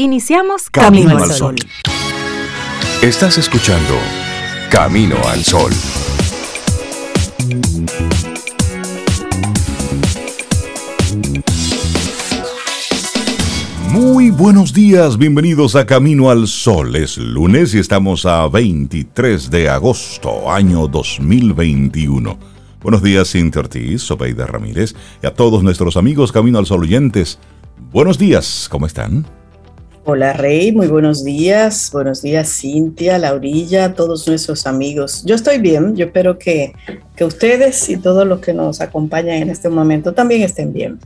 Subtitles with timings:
[0.00, 1.56] Iniciamos Camino, al Sol.
[3.02, 3.94] Estás escuchando
[4.70, 5.72] Camino al Sol.
[13.90, 16.94] Muy buenos días, bienvenidos a Camino al Sol.
[16.94, 22.38] Es lunes y estamos a 23 de agosto, año 2021.
[22.80, 27.40] Buenos días, Cintia Ortiz, Sobeida Ramírez y a todos nuestros amigos Camino al Sol oyentes.
[27.90, 29.26] Buenos días, ¿cómo están?
[30.10, 31.90] Hola Rey, muy buenos días.
[31.92, 35.22] Buenos días Cintia, Laurilla, todos nuestros amigos.
[35.26, 36.72] Yo estoy bien, yo espero que,
[37.14, 40.98] que ustedes y todos los que nos acompañan en este momento también estén bien.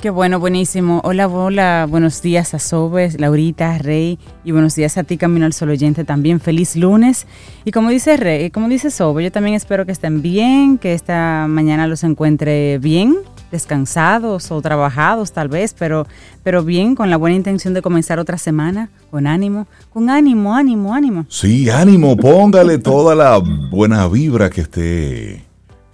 [0.00, 1.00] Qué bueno, buenísimo.
[1.04, 5.54] Hola, hola, buenos días a Sobes, Laurita, Rey, y buenos días a ti, Camino al
[5.54, 6.38] Sol Oyente también.
[6.38, 7.26] Feliz lunes.
[7.64, 11.46] Y como dice Rey, como dice Sobe, yo también espero que estén bien, que esta
[11.48, 13.16] mañana los encuentre bien,
[13.50, 16.06] descansados o trabajados tal vez, pero,
[16.42, 20.92] pero bien, con la buena intención de comenzar otra semana, con ánimo, con ánimo, ánimo,
[20.92, 21.24] ánimo.
[21.30, 25.45] Sí, ánimo, póngale toda la buena vibra que esté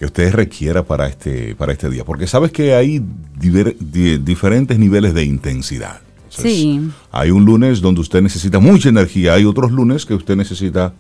[0.03, 3.01] que usted requiera para este, para este día, porque sabes que hay
[3.39, 6.01] diferentes niveles de intensidad.
[6.29, 6.91] sí.
[7.13, 10.93] Hay un lunes donde usted necesita mucha energía, hay otros lunes que usted necesita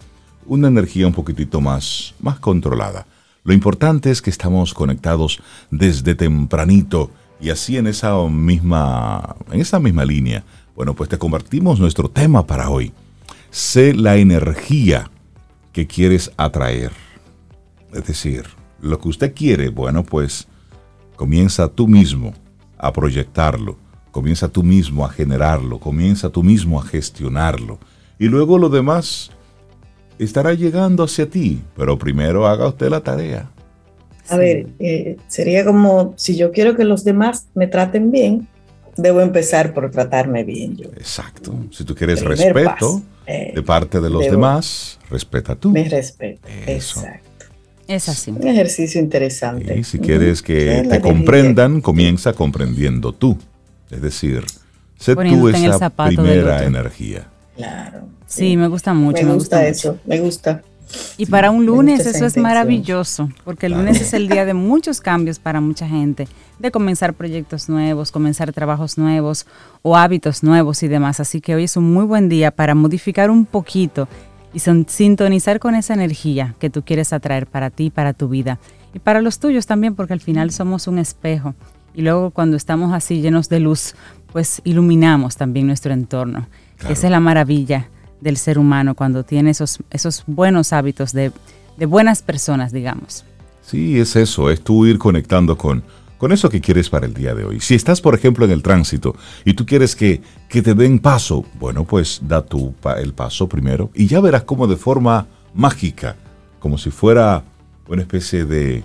[0.46, 3.08] una energía un poquitito más, más controlada.
[3.42, 5.40] Lo importante es que estamos conectados
[5.72, 10.44] desde tempranito y así en esa misma, en esa misma línea.
[10.76, 12.92] Bueno, pues te convertimos nuestro tema para hoy.
[13.50, 15.10] Sé la energía
[15.72, 16.92] que quieres atraer.
[17.92, 20.46] Es decir, lo que usted quiere, bueno, pues
[21.16, 22.34] comienza tú mismo
[22.76, 23.76] a proyectarlo,
[24.10, 27.78] comienza tú mismo a generarlo, comienza tú mismo a gestionarlo.
[28.18, 29.30] Y luego lo demás
[30.18, 33.50] estará llegando hacia ti, pero primero haga usted la tarea.
[34.28, 38.48] A ver, eh, sería como si yo quiero que los demás me traten bien,
[38.96, 40.88] debo empezar por tratarme bien yo.
[40.96, 41.54] Exacto.
[41.70, 45.70] Si tú quieres respeto de eh, parte de los demás, respeta tú.
[45.70, 46.46] Me respeto.
[46.66, 47.31] Exacto.
[47.88, 48.30] Es así.
[48.30, 49.78] Un ejercicio interesante.
[49.78, 53.36] Y si quieres que te comprendan, comienza comprendiendo tú.
[53.90, 54.44] Es decir,
[54.98, 57.28] sé tú esa primera energía.
[57.56, 58.08] Claro.
[58.26, 59.26] Sí, me gusta mucho.
[59.26, 60.62] Me, gusta, eso, me gusta.
[61.16, 65.00] Y para un lunes eso es maravilloso, porque el lunes es el día de muchos
[65.00, 66.28] cambios para mucha gente,
[66.58, 69.46] de comenzar proyectos nuevos, comenzar trabajos nuevos
[69.82, 71.20] o hábitos nuevos y demás.
[71.20, 74.08] Así que hoy es un muy buen día para modificar un poquito
[74.54, 78.58] y sintonizar con esa energía que tú quieres atraer para ti, para tu vida
[78.94, 81.54] y para los tuyos también, porque al final somos un espejo.
[81.94, 83.94] Y luego cuando estamos así llenos de luz,
[84.32, 86.46] pues iluminamos también nuestro entorno.
[86.88, 87.88] Esa es la maravilla
[88.20, 91.32] del ser humano cuando tiene esos, esos buenos hábitos de,
[91.76, 93.24] de buenas personas, digamos.
[93.62, 95.82] Sí, es eso, es tú ir conectando con,
[96.22, 97.58] con eso que quieres para el día de hoy.
[97.58, 101.44] Si estás, por ejemplo, en el tránsito y tú quieres que, que te den paso,
[101.58, 106.14] bueno, pues da tú el paso primero y ya verás cómo de forma mágica,
[106.60, 107.42] como si fuera
[107.88, 108.84] una especie de,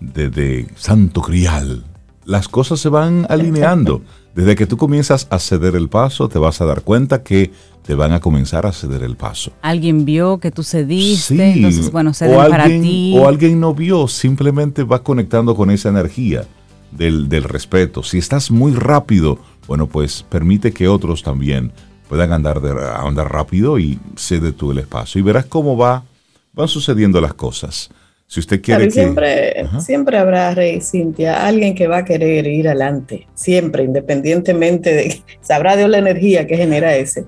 [0.00, 1.84] de, de santo crial,
[2.26, 4.02] las cosas se van alineando.
[4.34, 7.52] Desde que tú comienzas a ceder el paso, te vas a dar cuenta que
[7.86, 9.52] te van a comenzar a ceder el paso.
[9.62, 13.14] Alguien vio que tú cediste, entonces bueno, ceden alguien, para ti.
[13.16, 16.44] O alguien no vio, simplemente va conectando con esa energía
[16.90, 18.02] del, respeto.
[18.02, 19.38] Si estás muy rápido,
[19.68, 21.72] bueno, pues permite que otros también
[22.08, 25.20] puedan andar, de, andar rápido y cede tú el espacio.
[25.20, 26.04] Y verás cómo va,
[26.52, 27.90] van sucediendo las cosas.
[28.28, 33.28] Si usted quiere Siempre, siempre habrá, Rey Cintia, alguien que va a querer ir adelante.
[33.34, 35.22] Siempre, independientemente de...
[35.40, 37.24] Sabrá Dios la energía que genera ese.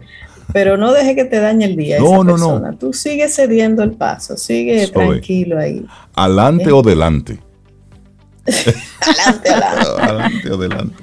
[0.52, 1.98] Pero no deje que te dañe el día.
[1.98, 2.70] No, esa no, persona.
[2.72, 2.78] no.
[2.78, 5.84] Tú sigues cediendo el paso, sigue tranquilo ahí.
[6.14, 7.38] Alante o delante.
[8.48, 9.86] adelante, adelante.
[10.02, 10.94] adelante o delante.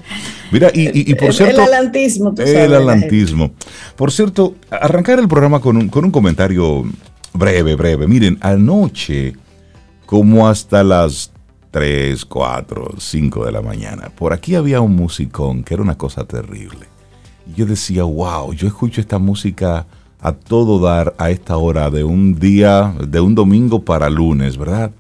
[0.52, 1.64] Mira, y, y, por cierto.
[1.64, 3.52] El alantismo, tú sabes, El alantismo.
[3.96, 6.84] Por cierto, arrancar el programa con un, con un comentario
[7.34, 8.08] breve, breve.
[8.08, 9.36] Miren, anoche
[10.06, 11.32] como hasta las
[11.72, 14.10] 3, 4, 5 de la mañana.
[14.16, 16.88] Por aquí había un musicón que era una cosa terrible.
[17.48, 19.86] Y yo decía, wow, yo escucho esta música
[20.22, 24.92] a todo dar a esta hora de un día, de un domingo para lunes, ¿verdad?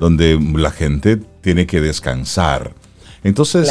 [0.00, 2.72] Donde la gente tiene que descansar.
[3.22, 3.70] Entonces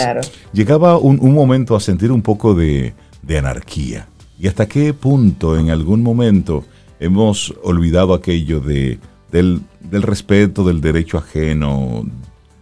[0.54, 4.08] llegaba un, momento a sentir un poco de, de anarquía.
[4.40, 6.64] ¿Y hasta qué punto en algún momento
[7.00, 9.00] hemos olvidado aquello de
[9.34, 9.62] del,
[9.92, 12.06] respeto, del derecho ajeno.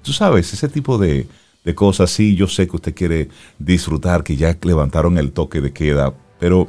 [0.02, 1.28] Tú sabes, ese tipo de,
[1.64, 2.12] de cosas.
[2.12, 3.30] Sí, yo sé que usted quiere
[3.60, 6.68] disfrutar, que ya levantaron el toque de queda, pero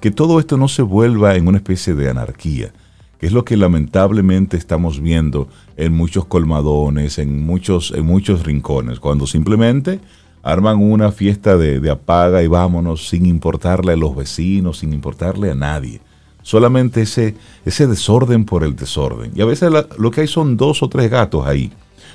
[0.00, 2.72] que todo esto no se vuelva en una especie de anarquía,
[3.18, 9.00] que es lo que lamentablemente estamos viendo en muchos colmadones, en muchos, en muchos rincones,
[9.00, 10.00] cuando simplemente
[10.42, 15.54] arman una fiesta de, apaga y vámonos sin importarle a los vecinos, sin importarle a
[15.54, 16.02] nadie.
[16.44, 19.32] Solamente ese, ese desorden por el desorden.
[19.34, 21.72] Y a veces lo que hay son dos o tres gatos ahí,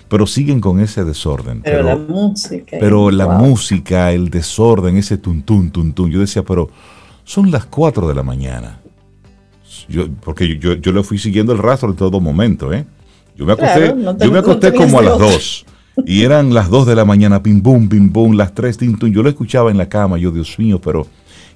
[0.08, 1.64] pero siguen con ese desorden.
[1.64, 2.78] Pero, la música.
[2.80, 6.12] Pero la música, el desorden, ese tuntún, tuntún.
[6.12, 6.70] Yo decía, pero
[7.24, 8.80] son las cuatro de la mañana.
[9.88, 12.86] Yo, porque yo, yo, le fui siguiendo el rastro en todo momento, ¿eh?
[13.36, 15.66] Yo me acosté, yo me acosté como a las dos.
[16.06, 19.24] Y eran las 2 de la mañana, pim pum, pim pum, las 3, tim Yo
[19.24, 21.08] lo escuchaba en la cama, yo, Dios mío, pero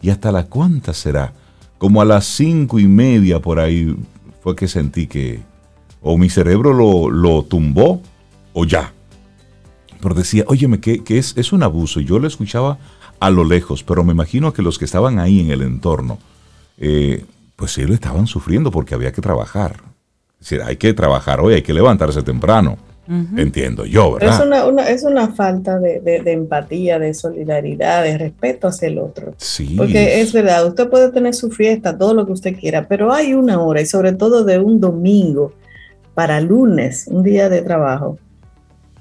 [0.02, 1.34] ¿y hasta la cuánta será?
[1.84, 3.94] Como a las cinco y media por ahí
[4.42, 5.42] fue que sentí que
[6.02, 8.02] o mi cerebro lo, lo tumbó
[8.54, 8.94] o ya.
[10.00, 12.00] Pero decía, óyeme, que, que es, es un abuso.
[12.00, 12.78] Yo lo escuchaba
[13.20, 16.20] a lo lejos, pero me imagino que los que estaban ahí en el entorno,
[16.78, 17.26] eh,
[17.58, 19.84] pues sí lo estaban sufriendo porque había que trabajar.
[20.40, 22.78] Es decir, hay que trabajar hoy, hay que levantarse temprano.
[23.08, 24.34] Entiendo yo, ¿verdad?
[24.34, 29.34] Es una, es una falta de, empatía, de solidaridad, de respeto hacia el otro.
[29.38, 29.76] Sí.
[29.78, 33.34] Porque es verdad, usted puede tener su fiesta, todo lo que usted quiera, pero hay
[33.34, 35.54] una hora, y sobre todo de un domingo
[36.14, 38.18] para lunes, un día de trabajo.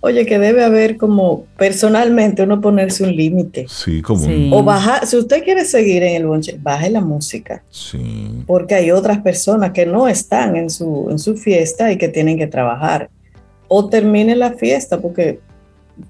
[0.04, 3.66] Oye, que debe haber como personalmente uno ponerse un límite.
[3.68, 7.62] Sí, como O bajar, si usted quiere seguir en el bonche, baje la música.
[7.70, 8.42] Sí.
[8.48, 12.36] Porque hay otras personas que no están en su, en su fiesta y que tienen
[12.36, 13.10] que trabajar
[13.74, 15.40] o termine la fiesta, porque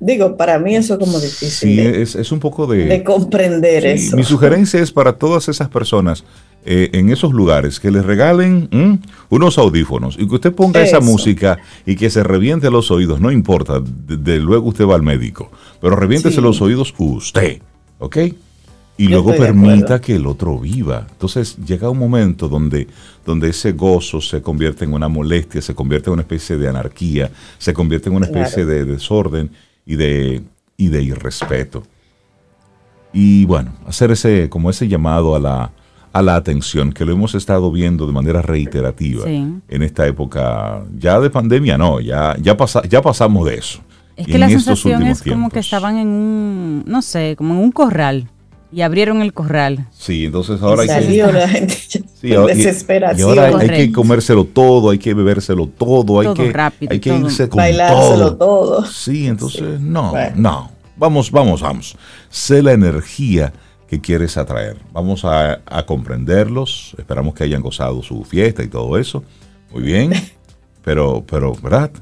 [0.01, 2.05] digo, para mí eso es como difícil.
[2.07, 2.87] Sí, es, un poco de...
[2.87, 4.17] De comprender eso.
[4.17, 6.25] Mi sugerencia es para todas esas personas
[6.65, 11.59] eh, en esos lugares que les regalen unos audífonos y que usted ponga esa música
[11.87, 15.95] y que se reviente los oídos, no importa, de, luego usted va al médico, pero
[15.95, 17.63] reviéntese los oídos usted,
[18.01, 18.19] ¿ok?
[18.97, 21.07] y luego permita que el otro viva.
[21.11, 22.87] Entonces llega un momento donde,
[23.25, 27.31] donde ese gozo se convierte en una molestia, se convierte en una especie de anarquía,
[27.59, 29.51] se convierte en una especie de desorden
[29.87, 30.43] y de,
[30.77, 31.83] y de irrespeto.
[33.13, 35.71] Y bueno, hacer ese, como ese llamado a la,
[36.13, 41.21] a la atención, que lo hemos estado viendo de manera reiterativa en esta época, ya
[41.21, 43.81] de pandemia, no, ya, ya, pasa, ya pasamos de eso.
[44.17, 47.73] Es que la sensación es como que estaban en un, no sé, como en un
[47.73, 48.29] corral
[48.73, 49.87] y abrieron el corral.
[49.93, 51.23] Sí, entonces ahora hay que...
[51.33, 51.77] la gente
[52.21, 53.35] desesperación.
[53.35, 56.53] Y, ahora hay, que comérselo todo, hay que bebérselo todo, hay que,
[56.89, 58.85] hay que irse con Bailárselo todo.
[58.87, 60.71] Sí, entonces no, no.
[60.97, 61.97] Vamos, vamos, vamos.
[62.31, 63.53] Sé la energía
[63.89, 64.77] que quieres atraer.
[64.93, 66.95] Vamos a, a comprenderlos.
[66.99, 69.23] Esperamos que hayan gozado su fiesta y todo eso.
[69.73, 70.13] Muy bien.
[70.85, 71.93] Pero, pero, ¿verdad?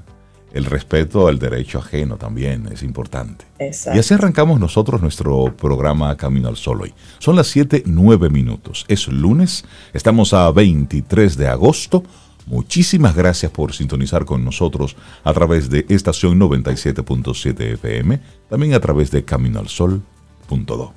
[0.52, 3.44] El respeto al derecho ajeno también es importante.
[3.58, 6.94] Y así arrancamos nosotros nuestro programa Camino al Sol hoy.
[7.18, 8.84] Son las 7, 9 minutos.
[8.88, 12.02] Es lunes, estamos a 23 de agosto.
[12.46, 19.10] Muchísimas gracias por sintonizar con nosotros a través de estación 97.7 FM, también a través
[19.10, 20.92] de caminoalsol.do.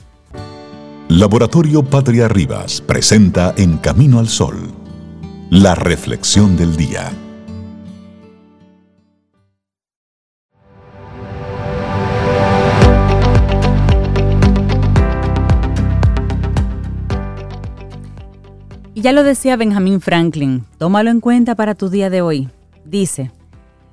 [1.10, 4.56] Laboratorio Patria Rivas presenta En Camino al Sol,
[5.52, 7.12] la reflexión del día.
[19.04, 22.48] Ya lo decía Benjamin Franklin, tómalo en cuenta para tu día de hoy.
[22.86, 23.32] Dice,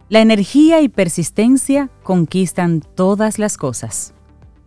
[0.09, 4.15] la energía y persistencia conquistan todas las cosas.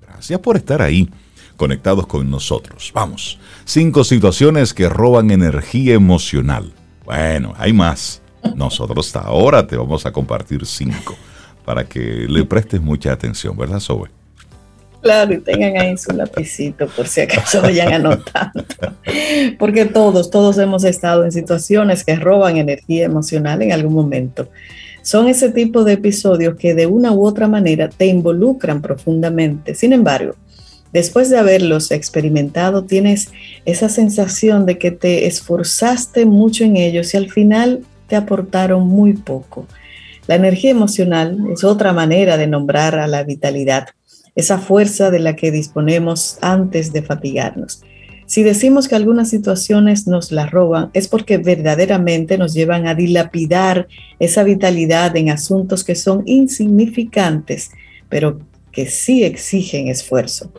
[0.01, 1.09] Gracias por estar ahí,
[1.55, 2.91] conectados con nosotros.
[2.93, 6.73] Vamos, cinco situaciones que roban energía emocional.
[7.05, 8.21] Bueno, hay más.
[8.53, 11.15] Nosotros ahora te vamos a compartir cinco
[11.63, 14.09] para que le prestes mucha atención, ¿verdad, Sobe?
[15.03, 18.63] Claro, y tengan ahí su lapicito por si acaso vayan anotando.
[19.59, 24.47] Porque todos, todos hemos estado en situaciones que roban energía emocional en algún momento.
[25.01, 29.75] Son ese tipo de episodios que de una u otra manera te involucran profundamente.
[29.75, 30.35] Sin embargo,
[30.93, 33.29] después de haberlos experimentado, tienes
[33.65, 39.11] esa sensación de que te esforzaste mucho en ellos y al final te aportaron muy
[39.11, 39.67] poco.
[40.27, 43.87] La energía emocional es otra manera de nombrar a la vitalidad
[44.35, 47.83] esa fuerza de la que disponemos antes de fatigarnos.
[48.25, 53.87] Si decimos que algunas situaciones nos la roban, es porque verdaderamente nos llevan a dilapidar
[54.19, 57.71] esa vitalidad en asuntos que son insignificantes,
[58.09, 58.39] pero
[58.71, 60.51] que sí exigen esfuerzo.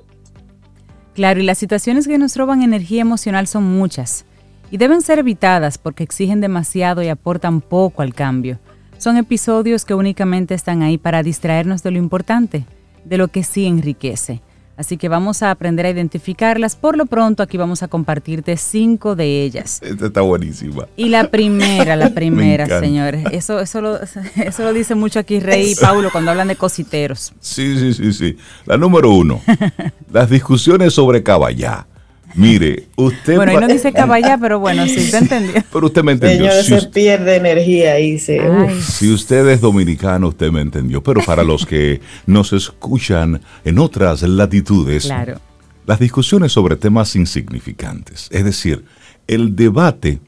[1.14, 4.24] Claro, y las situaciones que nos roban energía emocional son muchas
[4.70, 8.58] y deben ser evitadas porque exigen demasiado y aportan poco al cambio.
[8.98, 12.64] Son episodios que únicamente están ahí para distraernos de lo importante,
[13.04, 14.42] de lo que sí enriquece.
[14.76, 16.74] Así que vamos a aprender a identificarlas.
[16.74, 19.80] Por lo pronto, aquí vamos a compartirte cinco de ellas.
[19.82, 20.88] Esta está buenísima.
[20.96, 23.24] Y la primera, la primera, señores.
[23.30, 24.00] Eso, eso, lo,
[24.36, 27.32] eso lo dice mucho aquí Rey y Paulo cuando hablan de cositeros.
[27.38, 28.36] Sí, sí, sí, sí.
[28.66, 29.40] La número uno.
[30.12, 31.86] las discusiones sobre caballá.
[32.34, 33.36] Mire, usted.
[33.36, 35.62] Bueno, ahí no dice caballá, pero bueno, sí, te entendió.
[35.72, 36.50] Pero usted me entendió.
[36.62, 38.18] Señor, se pierde energía ahí.
[38.18, 38.40] Se,
[38.80, 41.02] si usted es dominicano, usted me entendió.
[41.02, 45.40] Pero para los que nos escuchan en otras latitudes, claro.
[45.86, 48.84] las discusiones sobre temas insignificantes, es decir,
[49.26, 50.18] el debate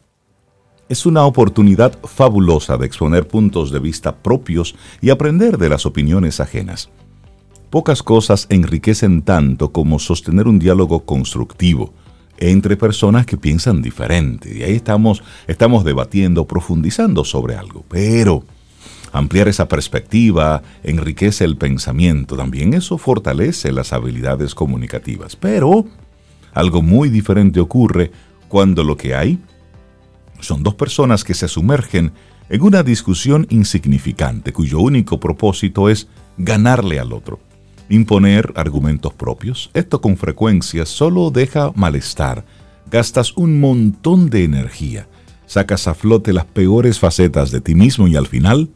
[0.88, 6.38] es una oportunidad fabulosa de exponer puntos de vista propios y aprender de las opiniones
[6.38, 6.90] ajenas.
[7.76, 11.92] Pocas cosas enriquecen tanto como sostener un diálogo constructivo
[12.38, 14.56] entre personas que piensan diferente.
[14.56, 17.84] Y ahí estamos, estamos debatiendo, profundizando sobre algo.
[17.90, 18.44] Pero
[19.12, 22.34] ampliar esa perspectiva enriquece el pensamiento.
[22.34, 25.36] También eso fortalece las habilidades comunicativas.
[25.36, 25.84] Pero
[26.54, 28.10] algo muy diferente ocurre
[28.48, 29.38] cuando lo que hay
[30.40, 32.12] son dos personas que se sumergen
[32.48, 37.45] en una discusión insignificante cuyo único propósito es ganarle al otro
[37.88, 39.70] imponer argumentos propios.
[39.74, 42.44] Esto con frecuencia solo deja malestar.
[42.90, 45.08] Gastas un montón de energía,
[45.46, 48.68] sacas a flote las peores facetas de ti mismo y al final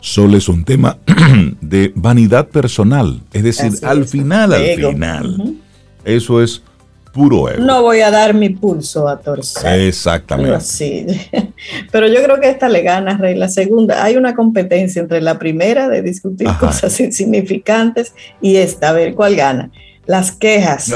[0.00, 0.98] solo es un tema
[1.60, 3.22] de vanidad personal.
[3.32, 5.56] Es decir, al final, al final,
[6.04, 6.62] eso es
[7.12, 7.62] puro ego.
[7.62, 9.80] No voy a dar mi pulso a torcer.
[9.80, 10.60] Exactamente.
[10.60, 11.06] Sí.
[11.92, 13.34] Pero yo creo que esta le gana, Rey.
[13.34, 18.92] La segunda, hay una competencia entre la primera de discutir cosas insignificantes y esta, a
[18.92, 19.70] ver cuál gana.
[20.06, 20.92] Las quejas,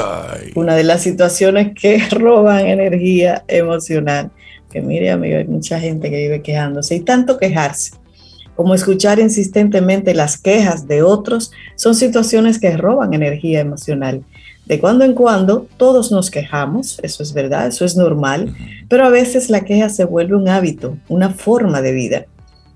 [0.55, 4.31] una de las situaciones que roban energía emocional.
[4.71, 7.91] Que mire, amigo, hay mucha gente que vive quejándose y tanto quejarse
[8.55, 14.23] como escuchar insistentemente las quejas de otros, son situaciones que roban energía emocional
[14.65, 18.55] de cuando en cuando todos nos quejamos, eso es verdad, eso es normal,
[18.89, 22.25] pero a veces la queja se vuelve un hábito, una forma de vida,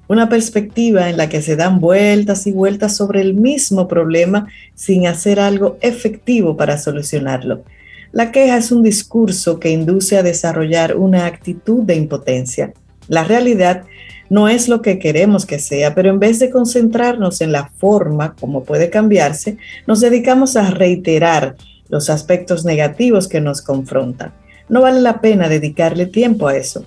[0.07, 5.07] una perspectiva en la que se dan vueltas y vueltas sobre el mismo problema sin
[5.07, 7.63] hacer algo efectivo para solucionarlo.
[8.11, 12.73] La queja es un discurso que induce a desarrollar una actitud de impotencia.
[13.07, 13.83] La realidad
[14.29, 18.35] no es lo que queremos que sea, pero en vez de concentrarnos en la forma,
[18.39, 21.55] como puede cambiarse, nos dedicamos a reiterar
[21.89, 24.33] los aspectos negativos que nos confrontan.
[24.69, 26.85] No vale la pena dedicarle tiempo a eso.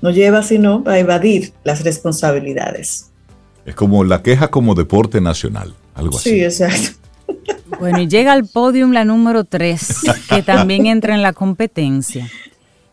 [0.00, 3.10] No lleva sino a evadir las responsabilidades.
[3.66, 6.30] Es como la queja como deporte nacional, algo así.
[6.30, 6.98] Sí, exacto.
[7.78, 9.96] Bueno, y llega al podium la número 3,
[10.30, 12.26] que también entra en la competencia.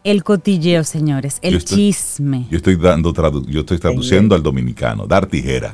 [0.06, 2.46] El cotilleo, señores, el chisme.
[2.52, 3.12] Yo estoy dando
[3.48, 5.74] yo estoy traduciendo al dominicano, dar tijera.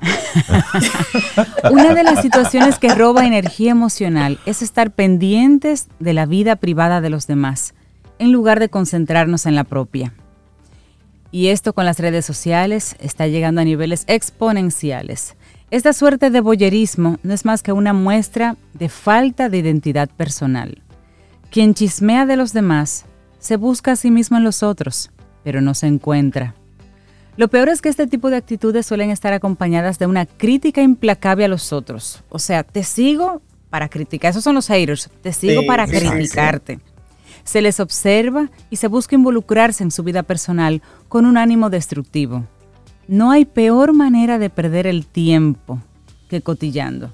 [1.70, 7.02] Una de las situaciones que roba energía emocional es estar pendientes de la vida privada
[7.02, 7.74] de los demás,
[8.20, 10.14] en lugar de concentrarnos en la propia.
[11.32, 15.36] Y esto con las redes sociales está llegando a niveles exponenciales.
[15.72, 20.82] Esta suerte de boyerismo no es más que una muestra de falta de identidad personal.
[21.50, 23.04] Quien chismea de los demás
[23.42, 25.12] se busca a sí mismo en los otros,
[25.44, 26.54] pero no se encuentra.
[27.38, 31.46] Lo peor es que este tipo de actitudes suelen estar acompañadas de una crítica implacable
[31.46, 32.24] a los otros.
[32.30, 34.30] O sea, te sigo para criticar.
[34.30, 35.10] Esos son los haters.
[35.24, 36.80] Te sigo para criticarte.
[37.44, 42.46] Se les observa y se busca involucrarse en su vida personal con un ánimo destructivo.
[43.08, 45.80] No hay peor manera de perder el tiempo
[46.30, 47.12] que cotillando.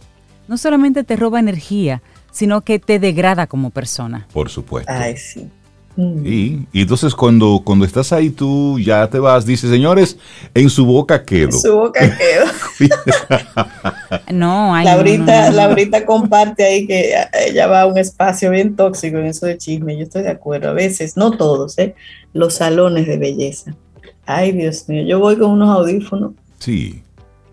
[0.49, 4.27] No solamente te roba energía, sino que te degrada como persona.
[4.33, 4.91] Por supuesto.
[4.91, 5.49] Ay, sí.
[5.97, 10.17] Y, entonces cuando, cuando estás ahí tú ya te vas, dice, señores,
[10.53, 11.49] en su boca quedo.
[11.49, 12.89] En su boca quedo.
[14.31, 17.15] no, hay Laurita, Laurita comparte ahí que
[17.47, 19.97] ella va a un espacio bien tóxico en eso de chisme.
[19.97, 20.69] Yo estoy de acuerdo.
[20.69, 21.95] A veces, no todos, ¿eh?
[22.31, 23.75] los salones de belleza.
[24.27, 26.33] Ay, Dios mío, yo voy con unos audífonos.
[26.59, 27.01] Sí.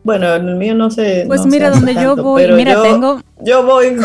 [0.03, 1.25] Bueno, el mío no sé.
[1.27, 3.23] Pues mira, donde yo voy, mira, tengo.
[3.41, 3.97] Yo voy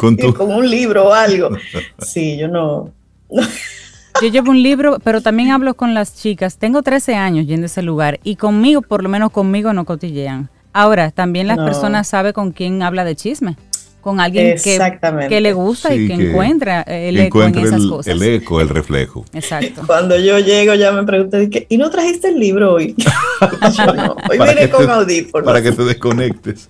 [0.00, 1.50] con, con un libro o algo.
[1.98, 2.90] Sí, yo no
[4.22, 6.58] yo llevo un libro, pero también hablo con las chicas.
[6.58, 10.50] Tengo 13 años yendo a ese lugar y conmigo, por lo menos conmigo, no cotillean.
[10.72, 13.56] Ahora, también las personas saben con quién habla de chisme.
[14.00, 14.80] Con alguien que,
[15.28, 18.12] que, le gusta y que, encuentra el eco en esas cosas.
[18.12, 19.24] El eco, el reflejo.
[19.32, 19.82] Exacto.
[19.86, 22.96] Cuando yo llego ya me preguntan, ¿y no trajiste el libro hoy?
[23.96, 25.46] no, hoy vine con audífonos.
[25.46, 26.68] Para que te desconectes.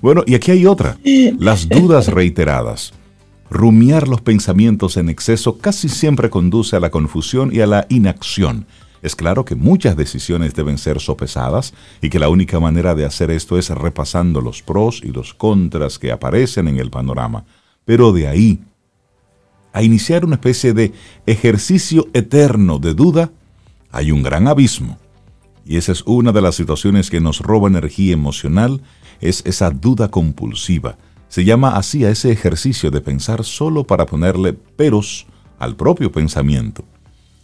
[0.00, 0.96] bueno, y aquí hay otra.
[1.40, 2.92] Las dudas reiteradas.
[3.52, 8.64] Rumiar los pensamientos en exceso casi siempre conduce a la confusión y a la inacción.
[9.02, 13.30] Es claro que muchas decisiones deben ser sopesadas y que la única manera de hacer
[13.30, 17.44] esto es repasando los pros y los contras que aparecen en el panorama.
[17.84, 18.60] Pero de ahí
[19.74, 20.94] a iniciar una especie de
[21.26, 23.32] ejercicio eterno de duda,
[23.90, 24.98] hay un gran abismo.
[25.66, 28.80] Y esa es una de las situaciones que nos roba energía emocional,
[29.20, 30.96] es esa duda compulsiva.
[31.32, 35.24] Se llama así a ese ejercicio de pensar solo para ponerle peros
[35.58, 36.84] al propio pensamiento.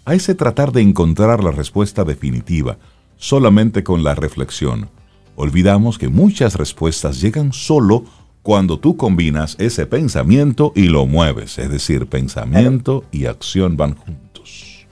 [0.04, 2.76] A ese tratar de encontrar la respuesta definitiva,
[3.16, 4.90] solamente con la reflexión.
[5.36, 8.04] Olvidamos que muchas respuestas llegan solo
[8.42, 14.86] cuando tú combinas ese pensamiento y lo mueves, es decir, pensamiento y acción van juntos.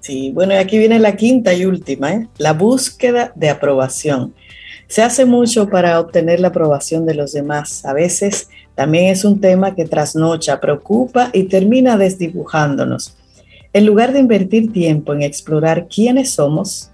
[0.00, 2.28] Sí, bueno, y aquí viene la quinta y última, ¿eh?
[2.38, 4.32] la búsqueda de aprobación.
[4.90, 7.84] Se hace mucho para obtener la aprobación de los demás.
[7.84, 13.16] A veces también es un tema que trasnocha, preocupa y termina desdibujándonos.
[13.72, 16.90] En lugar de invertir tiempo en explorar quiénes somos,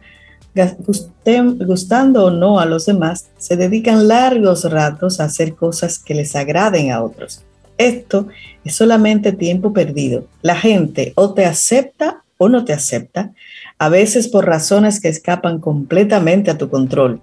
[1.67, 6.37] gustando o no a los demás, se dedican largos ratos a hacer cosas que les
[6.37, 7.45] agraden a otros.
[7.79, 8.29] Esto
[8.62, 10.26] es solamente tiempo perdido.
[10.43, 13.33] La gente o te acepta o no te acepta,
[13.79, 17.23] a veces por razones que escapan completamente a tu control.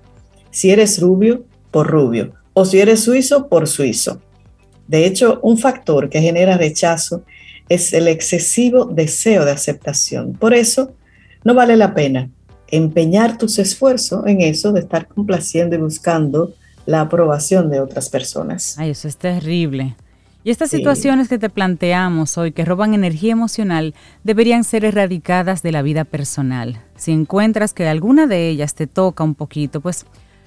[0.54, 4.22] Si eres rubio, por rubio, o si eres suizo, por suizo.
[4.88, 7.24] De hecho, un factor que genera rechazo
[7.70, 10.34] es el excesivo deseo de aceptación.
[10.34, 10.94] Por eso,
[11.44, 12.30] no vale la pena
[12.68, 16.54] empeñar tus esfuerzos en eso de estar complaciendo y buscando
[16.86, 18.76] la aprobación de otras personas.
[18.78, 19.96] Ay, eso es terrible.
[20.44, 25.72] Y estas situaciones que te planteamos hoy, que roban energía emocional, deberían ser erradicadas de
[25.72, 26.80] la vida personal.
[26.96, 30.06] Si encuentras que alguna de ellas te toca un poquito, pues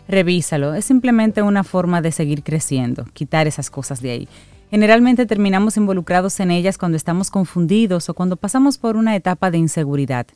[0.08, 0.75] revísalo.
[0.75, 4.28] Es simplemente una forma de seguir creciendo, quitar esas cosas de ahí.
[4.70, 9.58] Generalmente terminamos involucrados en ellas cuando estamos confundidos o cuando pasamos por una etapa de
[9.58, 10.26] inseguridad.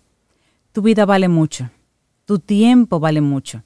[0.73, 1.71] Tu vida vale mucho
[2.31, 3.65] tu tiempo vale mucho.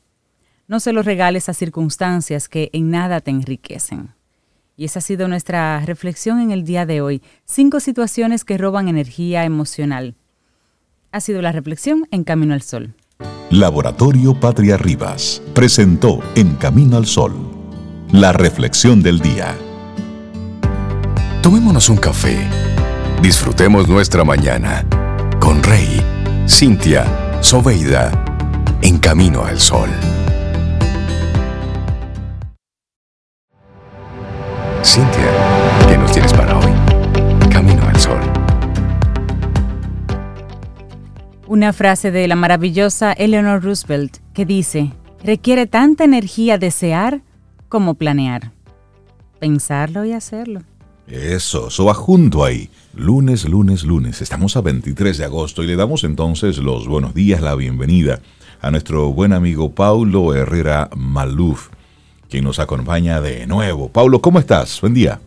[0.68, 4.14] No se lo regales a circunstancias que en nada te enriquecen.
[4.74, 7.20] Y esa ha sido nuestra reflexión en el día de hoy.
[7.44, 10.14] Cinco situaciones que roban energía emocional.
[11.12, 12.94] Ha sido la reflexión en Camino al Sol.
[13.54, 17.32] Laboratorio Patria Rivas presentó En Camino al Sol
[18.10, 19.54] la reflexión del día.
[21.40, 22.36] Tomémonos un café.
[23.22, 24.84] Disfrutemos nuestra mañana
[25.38, 26.02] con Rey,
[26.48, 28.10] Cintia, Soveida
[28.82, 29.90] en Camino al Sol.
[34.82, 35.53] Cintia,
[41.54, 44.90] Una frase de la maravillosa Eleanor Roosevelt que dice,
[45.22, 47.22] requiere tanta energía desear
[47.68, 48.50] como planear.
[49.38, 50.62] Pensarlo y hacerlo.
[51.06, 52.70] Eso, eso va junto ahí.
[52.92, 54.20] Lunes, lunes, lunes.
[54.20, 58.18] Estamos a 23 de agosto y le damos entonces los buenos días, la bienvenida
[58.60, 61.68] a nuestro buen amigo Paulo Herrera Maluf,
[62.28, 63.90] quien nos acompaña de nuevo.
[63.90, 64.80] Paulo, ¿cómo estás?
[64.80, 65.20] Buen día.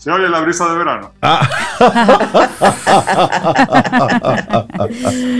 [0.00, 1.12] Se oye la brisa de verano.
[1.20, 1.46] Ah.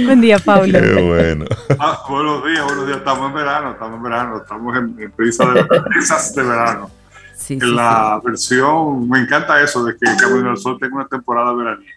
[0.04, 0.78] Buen día, Paulo.
[0.78, 1.46] Qué bueno.
[1.78, 2.98] Ah, buenos días, buenos días.
[2.98, 6.90] Estamos en verano, estamos en verano, estamos en, brisa de, brisas de verano.
[7.34, 11.54] Sí, en la versión, me encanta eso de que Camino del Sol tenga una temporada
[11.54, 11.94] veraniega.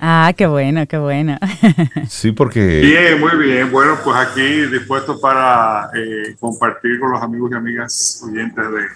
[0.00, 1.36] Ah, qué bueno, qué bueno.
[2.08, 2.82] Sí, porque...
[2.82, 3.72] Bien, muy bien.
[3.72, 8.86] Bueno, pues aquí dispuesto para eh, compartir con los amigos y amigas oyentes de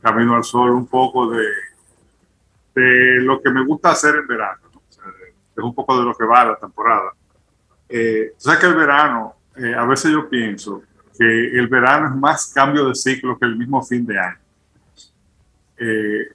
[0.00, 1.42] Camino al Sol un poco de,
[2.74, 4.60] de lo que me gusta hacer en verano.
[5.56, 7.12] es un poco de lo que va la temporada.
[7.88, 10.82] Eh, sabes que el verano, eh, a veces yo pienso
[11.16, 14.38] que el verano es más cambio de ciclo que el mismo fin de año.
[15.76, 16.26] Eh,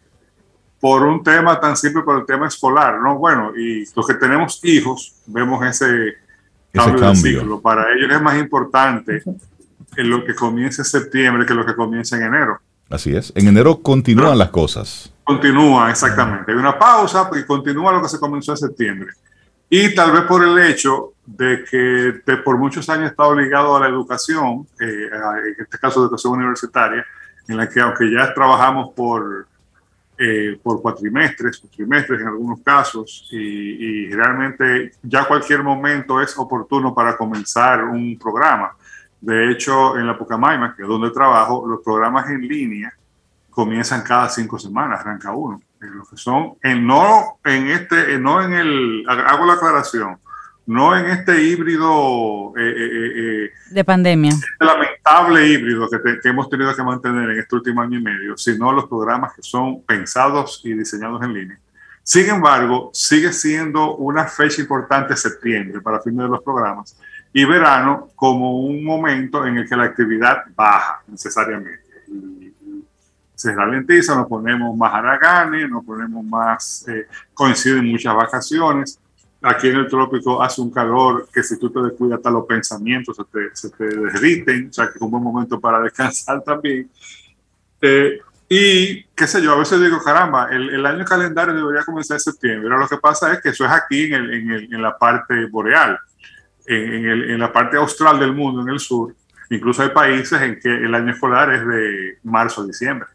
[0.80, 3.18] por un tema tan simple, por el tema escolar, ¿no?
[3.18, 6.18] Bueno, y los que tenemos hijos, vemos ese,
[6.72, 7.60] cambio, de ciclo.
[7.60, 9.24] Para ellos es más importante
[9.96, 12.60] en lo que comience en septiembre que lo que comience en enero.
[12.90, 13.34] Así es.
[13.36, 15.12] En enero continúan las cosas.
[15.28, 16.54] Continúa, exactamente.
[16.54, 19.12] Hay una pausa y continúa lo que se comenzó en septiembre.
[19.70, 23.88] Y tal vez por el hecho de que por muchos años está obligado a la
[23.90, 27.06] educación, eh, en este caso educación universitaria,
[27.46, 29.48] en la que aunque ya trabajamos por
[30.18, 37.18] eh, por cuatrimestres, trimestres en algunos casos, y, realmente ya cualquier momento es oportuno para
[37.18, 38.72] comenzar un programa.
[39.20, 42.94] De hecho, en la Pucamaima, que es donde trabajo, los programas en línea
[43.58, 45.60] comienzan cada cinco semanas, arranca uno.
[45.82, 50.20] En lo que son, en, no en este, no en el, hago la aclaración,
[50.68, 54.30] no en este híbrido eh, eh, eh, de pandemia.
[54.30, 58.38] Este lamentable híbrido que, que, hemos tenido que mantener en este último año y medio,
[58.38, 61.60] sino los programas que son pensados y diseñados en línea.
[62.04, 66.96] Sin embargo, sigue siendo una fecha importante septiembre para fin de los programas
[67.34, 71.87] y verano como un momento en el que la actividad baja necesariamente.
[73.38, 79.00] Se ralentiza, nos ponemos más haraganes, nos ponemos más, eh, coinciden muchas vacaciones.
[79.44, 83.16] Aquí en el trópico hace un calor que si tú te descuidas hasta los pensamientos
[83.16, 86.90] se te, se te derriten, o sea que es un buen momento para descansar también.
[87.80, 88.20] Eh,
[88.50, 92.22] y qué sé yo, a veces digo, caramba, el, el, año calendario debería comenzar en
[92.22, 94.82] septiembre, pero lo que pasa es que eso es aquí en, el, en, el, en
[94.82, 96.00] la parte boreal,
[96.66, 99.14] en, en, la parte austral del mundo, en el sur.
[99.52, 103.08] Incluso hay países en que el año escolar es de marzo a diciembre.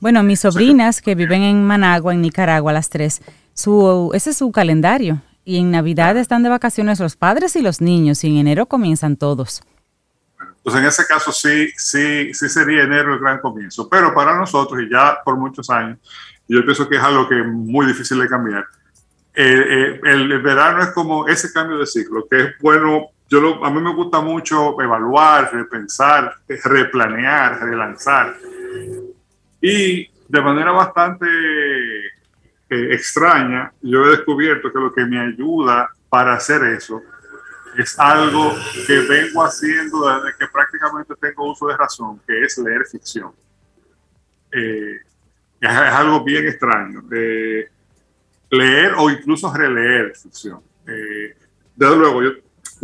[0.00, 3.22] Bueno, mis sobrinas que viven en Managua, en Nicaragua, las tres,
[3.54, 5.22] su, ese es su calendario.
[5.44, 9.16] Y en Navidad están de vacaciones los padres y los niños, y en enero comienzan
[9.16, 9.62] todos.
[10.56, 13.88] Entonces, en ese caso sí, sí, sí sería enero el gran comienzo.
[13.88, 15.98] Pero para nosotros, y ya por muchos años,
[16.48, 18.64] yo pienso que es algo que es muy difícil de cambiar.
[19.34, 23.08] Eh, eh, el, verano es como ese cambio de ciclo, que es bueno.
[23.28, 28.36] Yo a mí me gusta mucho evaluar, repensar, replanear, relanzar.
[29.66, 36.34] Y de manera bastante eh, extraña, yo he descubierto que lo que me ayuda para
[36.34, 37.00] hacer eso
[37.78, 38.52] es algo
[38.86, 43.32] que vengo haciendo desde que prácticamente tengo uso de razón, que es leer ficción.
[44.52, 44.98] Eh,
[45.58, 47.02] es, algo bien extraño.
[47.10, 47.66] Eh,
[48.50, 50.60] leer o incluso releer ficción.
[50.86, 51.34] Eh,
[51.74, 52.32] desde luego, yo,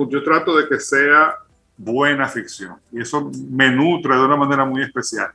[0.08, 1.34] yo trato de que sea
[1.76, 5.30] buena ficción y eso me nutre de una manera muy especial.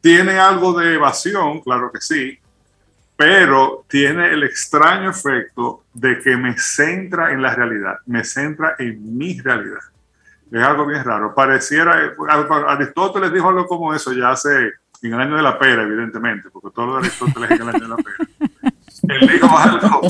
[0.00, 2.38] Tiene algo de evasión, claro que sí,
[3.16, 9.18] pero tiene el extraño efecto de que me centra en la realidad, me centra en
[9.18, 9.80] mi realidad.
[10.52, 11.34] Es algo bien raro.
[11.34, 12.14] Pareciera,
[12.68, 16.68] Aristóteles dijo algo como eso ya hace, en el año de la pera, evidentemente, porque
[16.74, 18.16] todo de Aristóteles es en el año de la pera.
[19.08, 20.00] Él dijo algo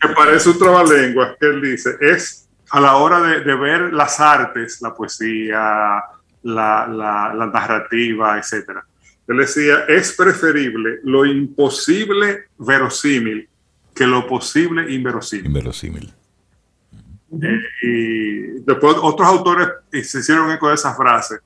[0.00, 4.18] que parece un trabalengua, que él dice, es a la hora de, de ver las
[4.20, 6.02] artes, la poesía,
[6.42, 8.84] la, la, la narrativa, etcétera
[9.28, 13.46] él decía, es preferible lo imposible verosímil
[13.94, 15.46] que lo posible inverosímil.
[15.46, 16.14] Inverosímil.
[17.42, 21.36] Eh, y después otros autores se hicieron eco de esa frase.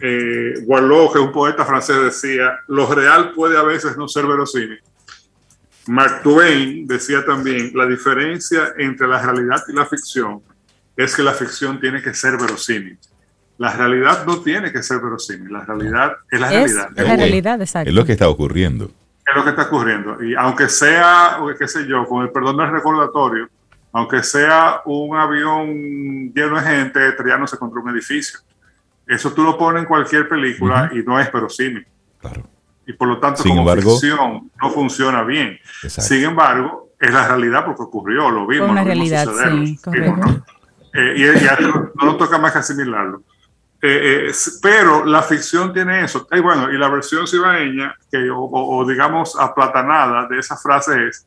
[0.00, 4.80] Eh, que es un poeta francés, decía, lo real puede a veces no ser verosímil.
[5.88, 10.40] Mark Twain decía también, la diferencia entre la realidad y la ficción
[10.96, 12.98] es que la ficción tiene que ser verosímil
[13.62, 16.88] la realidad no tiene que ser verosímil, la realidad es la realidad.
[16.96, 17.88] Es la realidad, exacto.
[17.88, 18.90] Es lo que está ocurriendo.
[19.24, 20.20] Es lo que está ocurriendo.
[20.20, 23.48] Y aunque sea, qué sé yo, con el perdón del recordatorio,
[23.92, 28.40] aunque sea un avión lleno de gente estrellándose contra un edificio,
[29.06, 31.86] eso tú lo pones en cualquier película y no es verosímil.
[32.18, 32.42] Claro.
[32.84, 35.56] Y por lo tanto, como ficción no funciona bien.
[35.86, 38.68] Sin embargo, es la realidad porque ocurrió, lo vimos.
[38.68, 40.42] Una realidad, sí, correcto.
[40.94, 43.22] Eh, y, ya no, no nos toca más que asimilarlo.
[43.84, 46.28] Eh, eh, pero la ficción tiene eso.
[46.30, 51.26] Y bueno, y la versión cibaeña, que, o, digamos aplatanada de esa frase es,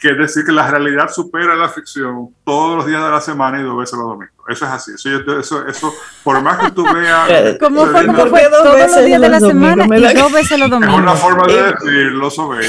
[0.00, 3.58] que es decir que la realidad supera la ficción todos los días de la semana
[3.58, 4.36] y dos veces los domingos.
[4.48, 4.92] Eso es así.
[4.94, 7.56] Eso, eso, eso por más que tú veas...
[7.60, 8.06] ¿Cómo fue?
[8.06, 8.42] ¿Cómo fue?
[8.48, 10.94] Todos los días de la semana y dos veces los domingos.
[10.94, 12.66] Es una forma de decirlo, sobre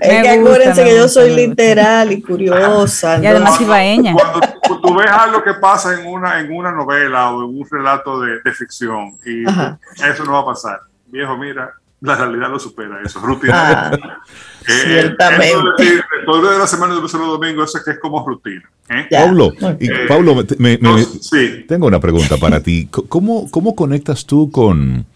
[0.00, 3.18] Es que acuérdense que yo soy literal y curiosa.
[3.18, 4.14] Y además cibaeña.
[4.14, 4.40] Cuando
[4.80, 8.40] tú ves algo que pasa en una, en una novela o en un relato de,
[8.40, 10.80] de ficción y eso no va a pasar.
[11.06, 13.90] Viejo, mira, la realidad lo supera eso, rutina.
[13.90, 14.18] Ah,
[14.66, 16.02] eh, ciertamente.
[16.26, 18.68] todo de la semana de los domingos, eso es que es como rutina.
[18.88, 19.06] ¿eh?
[19.08, 20.78] Pablo, y, eh, Pablo me,
[21.20, 21.64] sí.
[21.68, 22.88] tengo una pregunta para ti.
[23.08, 25.06] ¿Cómo, cómo conectas tú con,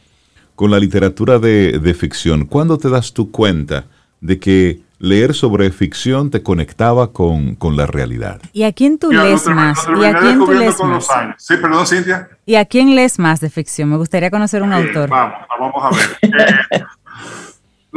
[0.54, 2.46] con la literatura de, de ficción?
[2.46, 3.86] ¿Cuándo te das tu cuenta
[4.20, 8.40] de que leer sobre ficción te conectaba con, con la realidad.
[8.52, 9.86] ¿Y a quién tú lees más?
[10.00, 11.08] ¿Y a quién tú lees más?
[11.38, 12.28] Sí, perdón, Cintia.
[12.44, 13.90] ¿Y a quién lees más de ficción?
[13.90, 15.08] Me gustaría conocer un autor.
[15.10, 16.86] Vamos, vamos a ver.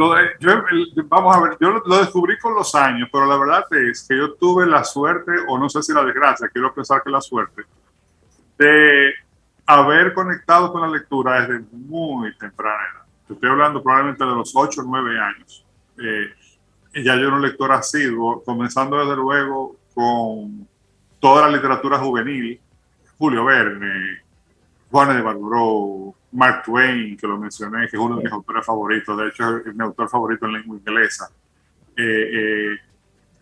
[0.00, 4.06] lo yo, vamos a ver, yo lo, descubrí con los años, pero la verdad es
[4.08, 7.20] que yo tuve la suerte, o no sé si la desgracia, quiero pensar que la
[7.20, 7.64] suerte,
[8.56, 9.12] de
[9.66, 13.04] haber conectado con la lectura desde muy temprana edad.
[13.28, 15.66] Estoy hablando probablemente de los 8 o 9 años.
[15.98, 16.32] Eh,
[16.94, 20.66] ya yo era un lector asiduo, comenzando desde luego con
[21.18, 22.60] toda la literatura juvenil,
[23.18, 24.22] Julio Verne,
[24.90, 29.16] Juan de Barbaro, Mark Twain, que lo mencioné, que es uno de mis autores favoritos,
[29.16, 31.30] de hecho es mi autor favorito en lengua inglesa.
[31.96, 32.78] Eh, eh,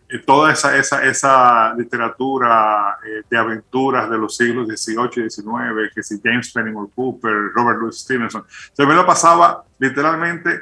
[0.09, 2.97] eh, toda esa, esa, esa literatura
[3.29, 7.95] de aventuras de los siglos XVIII y XIX, que si James Fenimore Cooper, Robert Louis
[7.95, 10.61] Stevenson, se me lo pasaba literalmente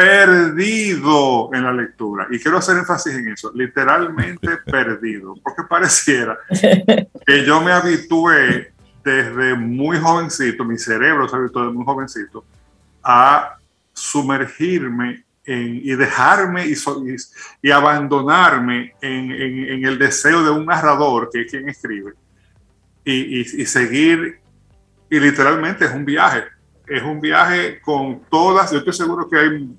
[0.00, 2.26] perdido en la lectura.
[2.30, 6.38] Y quiero hacer énfasis en eso, literalmente perdido, porque pareciera
[7.26, 8.72] que yo me habitué
[9.04, 12.44] desde muy jovencito, mi cerebro se habituó desde muy jovencito
[13.02, 13.56] a
[13.92, 16.74] sumergirme y dejarme y,
[17.60, 22.12] y, abandonarme en, en, el deseo de un narrador, que es quien escribe,
[23.04, 24.38] y, y, seguir,
[25.10, 26.44] y literalmente es un viaje,
[26.86, 29.76] es un viaje con todas, yo estoy seguro que hay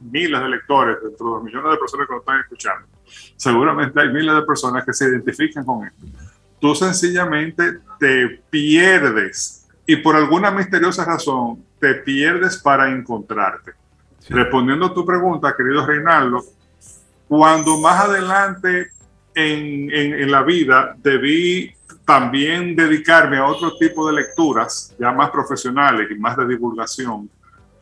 [0.00, 2.88] miles de lectores dentro de los millones de personas que lo están escuchando,
[3.36, 6.06] seguramente hay miles de personas que se identifican con esto.
[6.60, 13.72] Tú sencillamente te pierdes y por alguna misteriosa razón te pierdes para encontrarte.
[14.28, 16.42] Respondiendo a tu pregunta, querido Reinaldo,
[17.28, 18.88] cuando más adelante
[19.34, 21.72] en, en, la vida debí
[22.04, 27.28] también dedicarme a otro tipo de lecturas, ya más profesionales y más de divulgación,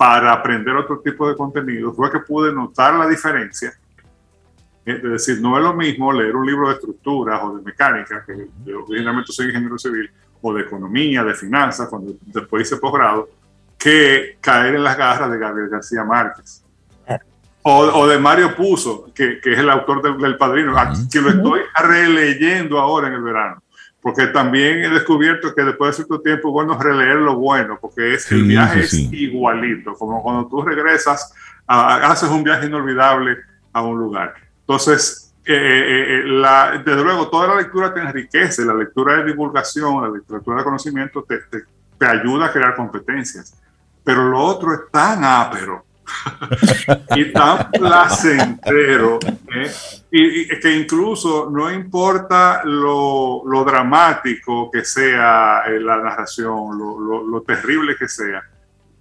[0.05, 3.73] para aprender otro tipo de contenido, fue que pude notar la diferencia.
[4.85, 8.49] Es decir, no es lo mismo leer un libro de estructuras o de mecánica, que
[8.67, 10.11] yo originalmente soy ingeniero civil,
[10.43, 13.31] o de economía, de finanzas, cuando después hice posgrado,
[13.79, 16.63] que caer en las garras de Gabriel García Márquez.
[17.63, 20.75] O, de Mario Puzo, que, que, es el autor del, Padrino,
[21.11, 23.63] que lo estoy releyendo ahora en el verano.
[24.05, 28.15] Porque también he descubierto que después de cierto tiempo es bueno releer lo bueno, porque
[28.15, 31.33] es, el viaje es igualito, como cuando tú regresas,
[31.67, 33.39] haces un viaje inolvidable
[33.73, 34.35] a un lugar.
[34.61, 39.25] Entonces, eh, eh, eh, la, desde luego, toda la lectura te enriquece, la lectura de
[39.25, 41.65] divulgación, la lectura de conocimiento te, te,
[41.99, 43.59] te ayuda a crear competencias
[44.05, 45.85] pero lo otro es tan ápero
[47.17, 49.19] y tan placentero
[49.55, 49.71] ¿eh?
[50.11, 57.43] y, que incluso no importa lo, lo dramático que sea eh, la narración, lo, lo,
[57.43, 58.43] terrible que sea,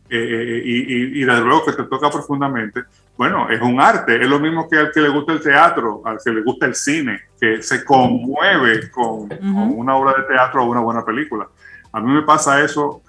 [0.09, 2.83] eh, y, y, desde luego que te toca profundamente,
[3.17, 6.17] bueno, es un arte, es lo mismo que al que le gusta el teatro, al
[6.23, 10.69] que le gusta el cine, que se conmueve con, con una obra de teatro o
[10.69, 11.47] una buena película.
[11.91, 13.03] A mí me pasa eso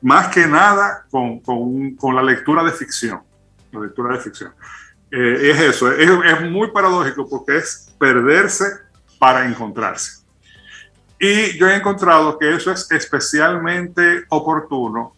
[0.00, 3.20] más que nada con, con, con, la lectura de ficción.
[3.72, 4.52] La lectura de ficción.
[5.10, 8.64] Eh, es eso, es, es, muy paradójico porque es perderse
[9.18, 10.22] para encontrarse.
[11.18, 15.14] Y yo he encontrado que eso es especialmente oportuno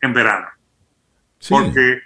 [0.00, 0.48] en verano.
[1.48, 2.02] Porque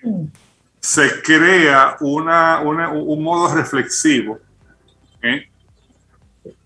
[0.80, 4.38] se crea una, una, un modo reflexivo
[5.22, 5.48] ¿eh?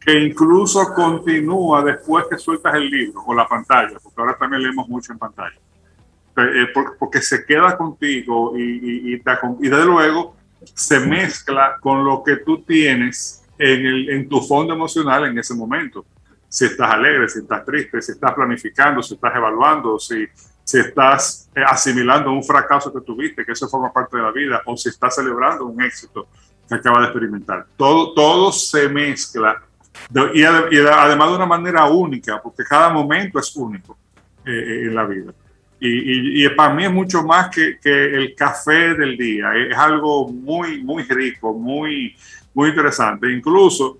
[0.00, 4.88] que incluso continúa después que sueltas el libro o la pantalla, porque ahora también leemos
[4.88, 5.56] mucho en pantalla,
[6.36, 10.36] eh, eh, porque se queda contigo y, y, y, desde luego
[10.74, 15.54] se mezcla con lo que tú tienes en, el, en tu fondo emocional en ese
[15.54, 16.04] momento.
[16.48, 20.26] Si estás alegre, si estás triste, si estás planificando, si estás evaluando, si,
[20.62, 24.62] si estás eh, asimilando un fracaso que tuviste, que eso forma parte de la vida,
[24.66, 26.28] o si estás celebrando un éxito
[26.68, 27.66] que acabas de experimentar.
[27.76, 29.62] Todo, todo se mezcla
[30.34, 33.96] y, además de una manera única, porque cada momento es único
[34.44, 35.32] eh, eh, en la vida.
[35.86, 40.28] Y, y, para mí es mucho más que, que, el café del día, es algo
[40.28, 42.16] muy, muy rico, muy,
[42.54, 43.30] muy interesante.
[43.30, 43.98] Incluso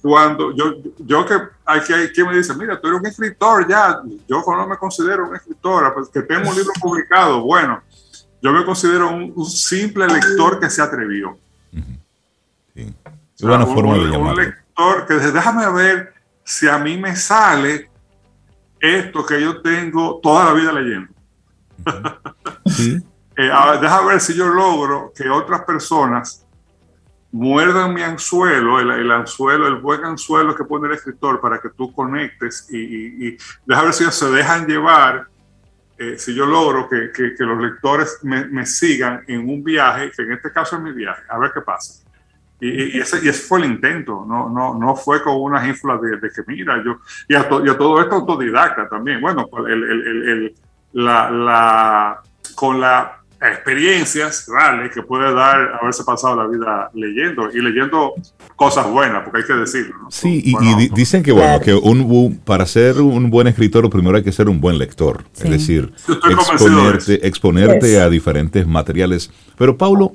[0.00, 4.00] cuando yo, yo que hay que quien me dice, mira, tú eres un escritor ya,
[4.28, 7.82] yo no me considero un escritor, pues que tengo un libro publicado, bueno,
[8.40, 11.36] yo me considero un, simple lector que se atrevió.
[12.74, 12.94] Sí.
[13.42, 14.52] Una forma de llamarlo
[15.08, 17.90] que dice, déjame ver si a mí me sale
[18.80, 21.12] esto que yo tengo toda la vida leyendo.
[23.40, 26.44] Eh, déjame ver si yo logro que otras personas
[27.30, 31.92] muerdan mi anzuelo, el, anzuelo, el buen anzuelo que pone el escritor para que tú
[31.92, 35.28] conectes y, y, déjame ver si ellos se dejan llevar,
[35.98, 40.22] eh, si yo logro que, que, los lectores me, me, sigan en un viaje, que
[40.22, 42.04] en este caso es mi viaje, a ver qué pasa.
[42.60, 46.18] Y, ese, y, ese, fue el intento, no, no, no fue con unas ínfulas de,
[46.20, 50.54] que mira, yo, y a, todo esto autodidacta también, bueno, pues el, el, el,
[50.92, 52.22] la, la,
[52.56, 58.14] con las experiencias reales que puede dar haberse pasado la vida leyendo y leyendo
[58.56, 59.94] cosas buenas, porque hay que decirlo.
[60.10, 64.32] Sí, y, dicen que bueno, que un, para ser un buen escritor primero hay que
[64.32, 69.30] ser un buen lector, es decir, exponerte, exponerte a diferentes materiales.
[69.56, 70.12] Pero Paulo,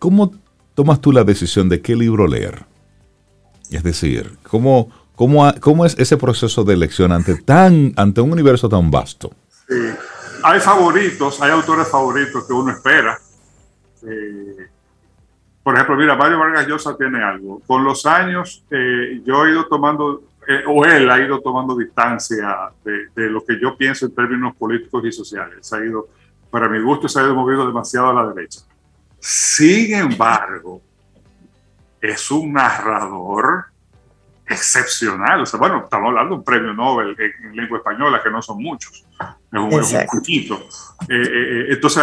[0.00, 0.32] ¿cómo
[0.78, 2.64] tomas tú la decisión de qué libro leer?
[3.68, 8.68] Es decir, ¿cómo, cómo, cómo es ese proceso de elección ante, tan, ante un universo
[8.68, 9.32] tan vasto?
[10.44, 13.18] Hay favoritos, hay autores favoritos que uno espera.
[15.64, 17.60] Por ejemplo, mira, Mario Vargas Llosa tiene algo.
[17.66, 22.70] Con los años, eh, yo he ido tomando, eh, o él ha ido tomando distancia
[22.84, 25.72] de, de, lo que yo pienso en términos políticos y sociales.
[25.72, 26.06] Ha ido,
[26.52, 28.60] para mi gusto, se ha ido movido demasiado a la derecha.
[29.20, 30.80] Sin embargo,
[32.00, 33.66] es un narrador
[34.46, 35.42] excepcional.
[35.42, 38.62] O sea, bueno, estamos hablando de un premio Nobel en, lengua española, que no son
[38.62, 39.04] muchos,
[39.52, 40.54] es un, es poquito.
[41.08, 42.02] Eh, eh, eh, entonces,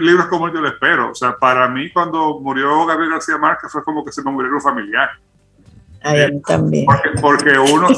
[0.00, 1.10] libros como yo le espero.
[1.10, 4.52] O sea, para mí, cuando murió Gabriel García Márquez, fue como que se me murió
[4.52, 5.10] un familiar.
[6.02, 6.86] Ay, también.
[7.20, 7.88] Porque, uno,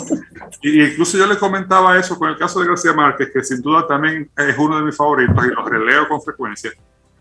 [0.63, 4.31] incluso yo le comentaba eso con el caso de García Márquez, que sin duda también
[4.37, 6.71] es uno de mis favoritos y lo releo con frecuencia.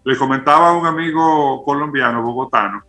[0.05, 2.83] Le comentaba a un amigo colombiano, bogotano,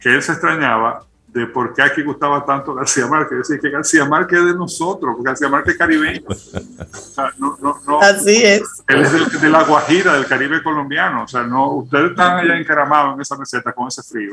[0.00, 3.40] que él se extrañaba de por qué aquí gustaba tanto García Márquez.
[3.40, 6.22] Es decir, que García Márquez es de nosotros, porque García Márquez es caribeño.
[8.00, 8.82] Así es.
[8.88, 11.24] Él es de la Guajira, del Caribe colombiano.
[11.24, 14.32] O sea, no, ustedes están allá encaramados en esa meseta con ese frío.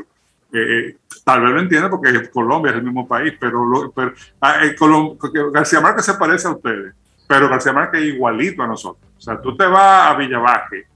[0.52, 4.60] Eh, eh, tal vez lo entienden porque Colombia es el mismo país, pero, pero ah,
[5.52, 6.94] García Márquez se parece a ustedes,
[7.28, 9.04] pero García Márquez es igualito a nosotros.
[9.18, 10.86] O sea, tú te vas a Villabaje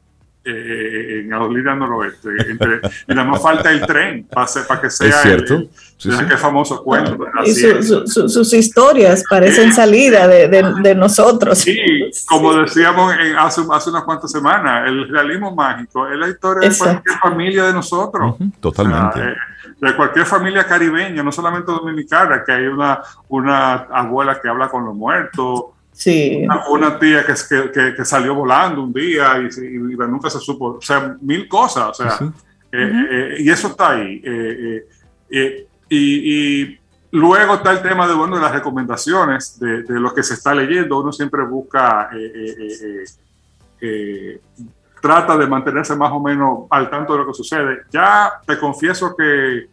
[0.49, 2.31] eh, en Adolina Noroeste.
[2.49, 5.09] Entre, y nada más falta el tren para, para que sea.
[5.09, 5.55] ¿Es cierto?
[5.55, 6.37] El, sí, sí.
[6.37, 7.19] famoso cuento.
[7.45, 11.59] Y sus historias parecen salida de, de, nosotros.
[11.59, 11.79] Sí,
[12.27, 16.77] como decíamos en, hace, hace unas cuantas semanas, el realismo mágico es la historia de
[16.77, 18.37] cualquier familia de nosotros.
[18.61, 19.21] totalmente.
[19.21, 19.35] Eh,
[19.81, 24.85] de cualquier familia caribeña, no solamente dominicana, que hay una, una abuela que habla con
[24.85, 26.47] los muertos Sí.
[26.69, 27.35] Una, tía que,
[27.73, 31.89] que, que, salió volando un día y, y, nunca se supo, o sea, mil cosas,
[31.89, 32.19] o sea,
[32.71, 34.23] eh, eh, y eso está ahí.
[34.25, 34.87] Eh,
[35.89, 36.79] y, y,
[37.11, 40.55] luego está el tema de, bueno, de las recomendaciones de, de lo que se está
[40.55, 42.11] leyendo, uno siempre busca,
[45.03, 47.79] trata de mantenerse más o menos al tanto de lo que sucede.
[47.91, 49.67] Ya te confieso que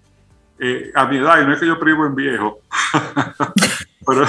[0.96, 2.62] a mi edad, y no es que yo privo en viejo,
[4.08, 4.26] pero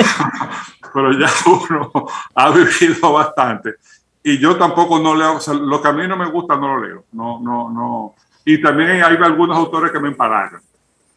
[0.97, 1.29] pero ya
[1.71, 1.93] uno
[2.35, 3.75] ha vivido bastante.
[4.23, 6.75] Y yo tampoco no leo, o sea, lo que a mí no me gusta no
[6.75, 7.05] lo leo.
[7.13, 8.15] No, no, no.
[8.47, 10.63] Y también hay algunos autores que me empalagan.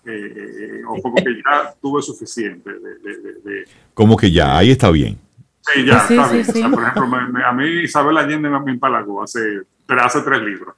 [0.06, 2.72] Eh, eh, o como que ya tuve suficiente.
[2.72, 5.18] De, como que ya, ahí está bien.
[5.62, 6.72] Sí, ya, está bien.
[6.72, 10.76] por ejemplo, a mí Isabel Allende me empalagó hace, hace tres libros.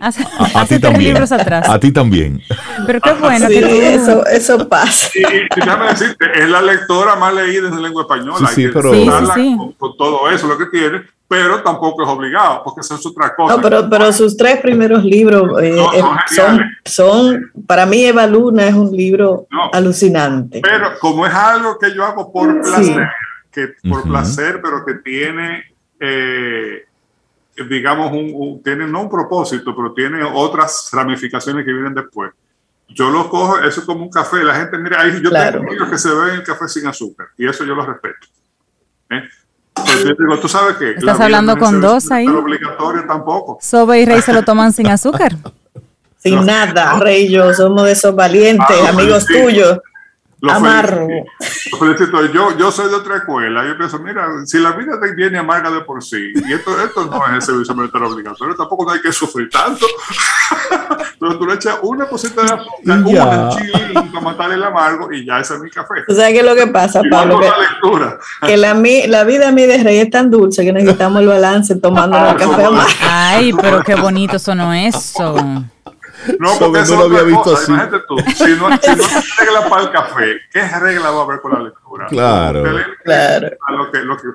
[0.00, 1.14] Hace, a, ti también.
[1.14, 1.68] libros atrás.
[1.68, 2.40] A ti también.
[2.86, 5.10] Pero qué bueno sí, que eso, eso pasa.
[5.14, 5.22] Y,
[5.56, 8.46] déjame decirte, es la lectora más leída en lengua española.
[8.48, 8.90] Sí, sí, pero...
[8.90, 13.34] Con, con, todo eso lo que tiene, pero tampoco es obligado, porque eso es otra
[13.34, 13.56] cosa.
[13.56, 18.04] No, pero, pero sus tres primeros libros eh, no, son, eh, son, son, para mí
[18.04, 20.60] Eva Luna es un libro no, alucinante.
[20.62, 23.08] Pero como es algo que yo hago por placer,
[23.50, 24.08] que por uh -huh.
[24.08, 25.64] placer, pero que tiene...
[25.98, 26.84] Eh,
[27.68, 32.32] digamos, un, tiene no un propósito, pero tiene otras ramificaciones que vienen después.
[32.88, 34.44] Yo lo cojo, eso es como un café.
[34.44, 35.58] La gente, mira, ahí yo claro.
[35.58, 38.26] tengo amigos que se beben el café sin azúcar y eso yo lo respeto.
[39.10, 39.22] ¿eh?
[39.74, 40.92] Pues digo, tú sabes que.
[40.92, 42.26] Estás hablando con dos ahí.
[42.26, 43.58] No obligatorio tampoco.
[43.60, 45.32] Sobe y Rey se lo toman sin azúcar.
[46.18, 49.34] sin no, nada, Rey y yo somos de esos valientes, ah, amigos sí.
[49.34, 49.80] tuyos.
[50.44, 51.06] Lo Amarro.
[51.08, 51.70] Felicito.
[51.72, 52.26] Lo felicito.
[52.26, 53.66] Yo, yo soy de otra escuela.
[53.66, 57.06] Yo pienso, mira, si la vida te viene amarga de por sí, y esto, esto
[57.06, 59.86] no es el servicio militar obligatorio, tampoco no hay que sufrir tanto.
[61.18, 65.24] Pero tú le echas una cosita de azúcar, un chile para matar el amargo, y
[65.24, 65.94] ya ese es mi café.
[66.06, 67.40] O sea, ¿qué es lo que pasa, y Pablo?
[67.40, 68.18] Que, lectura.
[68.46, 68.74] que la,
[69.08, 72.36] la vida a mí de rey es tan dulce que necesitamos el balance tomando el
[72.36, 72.90] café amargo.
[73.08, 75.36] Ay, pero qué bonito sonó eso.
[76.38, 77.62] No, porque eso no lo había visto cosa.
[77.62, 77.72] así.
[77.72, 79.04] Imagínate tú, si no, si no
[79.38, 82.06] regla para el café, ¿qué regla va a haber con la lectura?
[82.06, 82.64] Claro.
[83.02, 83.50] claro.
[83.70, 84.28] Lo que, lo que,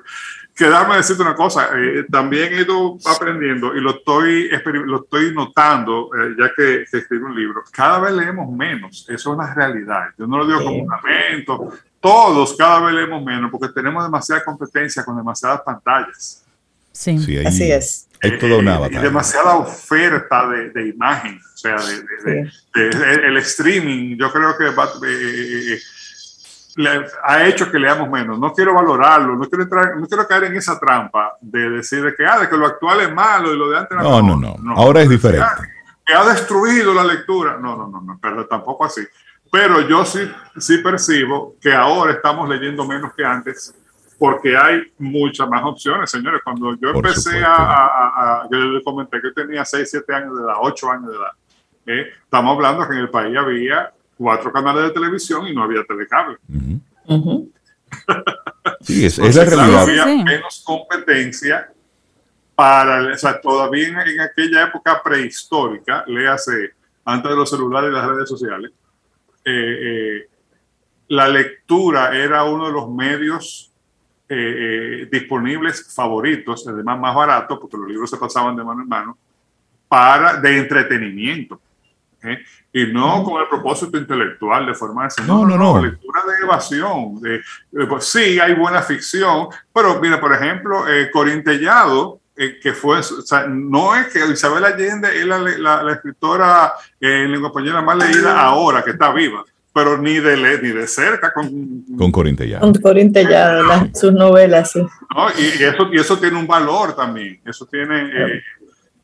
[0.55, 4.49] que dame decirte una cosa, eh, también he ido aprendiendo y lo estoy,
[4.85, 9.13] lo estoy notando, eh, ya que, que escribo un libro, cada vez leemos menos, eso
[9.13, 10.09] es una realidad.
[10.17, 10.65] Yo no lo digo sí.
[10.65, 16.43] como un lamento, todos cada vez leemos menos porque tenemos demasiada competencia con demasiadas pantallas.
[16.91, 18.08] Sí, sí ahí, así es.
[18.21, 18.99] Hay toda una batalla.
[18.99, 22.99] Y demasiada oferta de, de imagen, o sea, de, de, sí.
[23.25, 25.79] el streaming, yo creo que va, eh,
[26.75, 28.39] le, ha hecho que leamos menos.
[28.39, 32.15] No quiero valorarlo, no quiero, entrar, no quiero caer en esa trampa de decir de
[32.15, 34.35] que, ah, de que lo actual es malo y lo de antes era no, no,
[34.35, 35.45] no, no, Ahora es diferente.
[36.05, 37.57] Que ha destruido la lectura.
[37.57, 39.01] No, no, no, no, pero tampoco así.
[39.51, 43.73] Pero yo sí, sí percibo que ahora estamos leyendo menos que antes
[44.19, 46.41] porque hay muchas más opciones, señores.
[46.43, 50.37] Cuando yo Por empecé a, a, a, yo les comenté que tenía 6, 7 años
[50.37, 51.31] de edad, 8 años de edad.
[51.87, 52.13] ¿eh?
[52.23, 56.37] Estamos hablando que en el país había cuatro canales de televisión y no había telecable.
[56.49, 56.81] Uh -huh.
[57.05, 57.51] Uh -huh.
[58.81, 59.81] sí, es, es la realidad.
[59.83, 60.23] Había sí.
[60.23, 61.71] menos competencia
[62.53, 66.73] para, o sea, todavía en, en aquella época prehistórica, léase
[67.05, 68.71] antes de los celulares y las redes sociales,
[69.45, 70.29] eh, eh,
[71.07, 73.68] la lectura era uno de los medios
[74.31, 78.87] eh, eh, disponibles favoritos, además más barato, porque los libros se pasaban de mano en
[78.87, 79.17] mano,
[79.87, 81.59] para, de entretenimiento.
[82.21, 82.37] ¿eh?
[82.71, 85.23] y no con el propósito intelectual de formarse.
[85.23, 85.81] No, no, no.
[85.81, 87.19] Lectura de evasión.
[87.19, 87.41] De,
[87.87, 93.47] pues, sí, hay buena ficción, pero mira, por ejemplo, eh, Corintellado, que fue, o sea,
[93.47, 98.81] no es que Isabel Allende es la, la, escritora en lengua española más leída ahora,
[98.81, 99.43] que está viva
[99.79, 102.61] pero ni de, ni de cerca con, con Corintellado.
[102.61, 104.81] Con Corintellado, sus novelas, sí.
[105.37, 107.39] Y, eso, y eso tiene un valor también.
[107.45, 108.41] Eso tiene.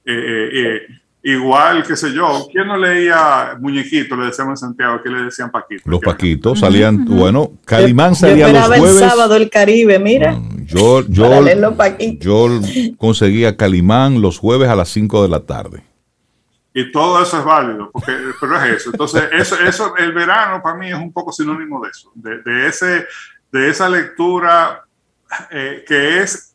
[0.05, 0.85] Eh,
[1.27, 4.15] Igual, qué sé yo, ¿quién no leía Muñequito?
[4.15, 5.81] Le decíamos en Santiago, ¿qué le decían Paquito?
[5.85, 9.01] Los Paquitos salían, bueno, Calimán salía los jueves.
[9.01, 10.33] el sábado el Caribe, mira.
[10.33, 11.43] Mm, yo, yo,
[12.19, 12.61] yo
[12.97, 15.81] conseguía Calimán los jueves a las 5 de la tarde.
[16.77, 18.89] Y todo eso es válido, porque, pero es eso.
[18.91, 23.07] Entonces, eso, eso, el verano para mí es un poco sinónimo de eso, de, ese,
[23.49, 24.83] de esa lectura
[25.51, 26.53] eh, que es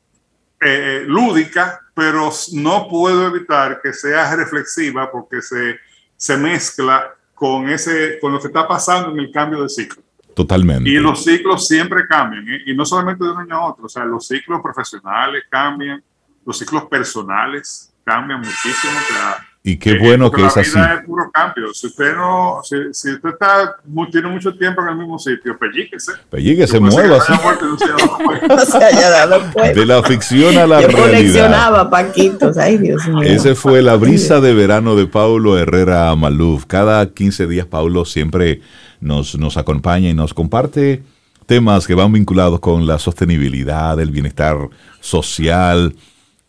[0.60, 5.80] eh, lúdica, pero no puedo evitar que sea reflexiva porque se,
[6.18, 10.02] se mezcla con, ese, con lo que está pasando en el cambio de ciclo.
[10.34, 10.90] Totalmente.
[10.90, 12.60] Y los ciclos siempre cambian, ¿eh?
[12.66, 16.04] y no solamente de un año a otro, o sea, los ciclos profesionales cambian,
[16.44, 18.92] los ciclos personales cambian muchísimo.
[18.98, 20.74] O sea, y qué bueno que es así.
[20.74, 21.74] La vida es puro cambio.
[21.74, 23.76] Si usted no, si, si, usted está,
[24.10, 26.12] tiene mucho tiempo en el mismo sitio, pellíquese.
[26.30, 27.32] Pellíquese, mueva así.
[28.48, 29.78] No se haya dado cuenta.
[29.78, 31.06] De la ficción a la Yo realidad.
[31.06, 33.22] coleccionaba paquitos, ay Dios mío.
[33.22, 36.64] Ese fue la brisa de verano de Paulo Herrera Maluf.
[36.64, 38.62] Cada 15 días Paulo siempre
[39.00, 41.02] nos, nos acompaña y nos comparte
[41.44, 44.56] temas que van vinculados con la sostenibilidad, el bienestar
[45.00, 45.94] social,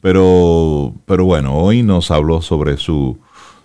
[0.01, 3.19] pero, pero bueno, hoy nos habló sobre su,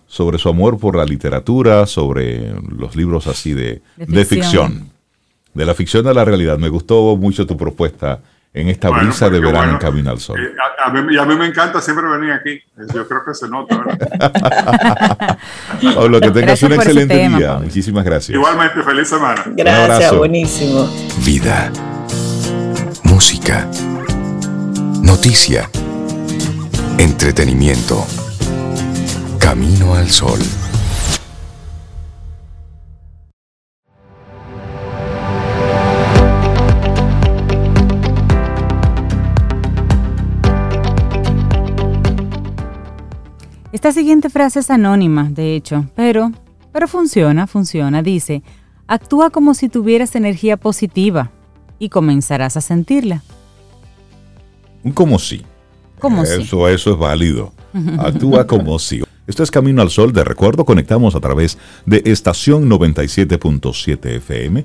[0.06, 4.90] sobre su amor por la literatura, sobre los libros así de, de, ficción.
[5.54, 6.58] de la ficción a la realidad.
[6.58, 8.20] Me gustó mucho tu propuesta
[8.52, 10.38] en esta brisa de verano en Camino al Sol.
[10.38, 10.52] Eh,
[10.84, 12.60] a, mí, a, mí, me encanta siempre venir aquí.
[12.94, 13.78] Yo creo que se nota.
[13.78, 15.38] ¿verdad?
[15.94, 17.58] Pablo, que tengas un excelente día.
[17.62, 18.36] Muchísimas gracias.
[18.36, 19.42] Igualmente, feliz semana.
[19.46, 20.86] Gracias, buenísimo.
[21.24, 21.70] Vida,
[23.04, 23.68] música,
[25.02, 25.68] noticia
[26.98, 28.06] Entretenimiento.
[29.38, 30.38] Camino al sol.
[43.72, 46.32] Esta siguiente frase es anónima, de hecho, pero,
[46.72, 48.02] pero funciona, funciona.
[48.02, 48.42] Dice,
[48.86, 51.30] actúa como si tuvieras energía positiva
[51.78, 53.22] y comenzarás a sentirla.
[54.94, 55.44] Como si
[56.24, 57.52] eso, eso es válido.
[57.98, 59.02] Actúa como si.
[59.26, 60.12] Esto es Camino al Sol.
[60.12, 64.64] De recuerdo, conectamos a través de estación 97.7 FM.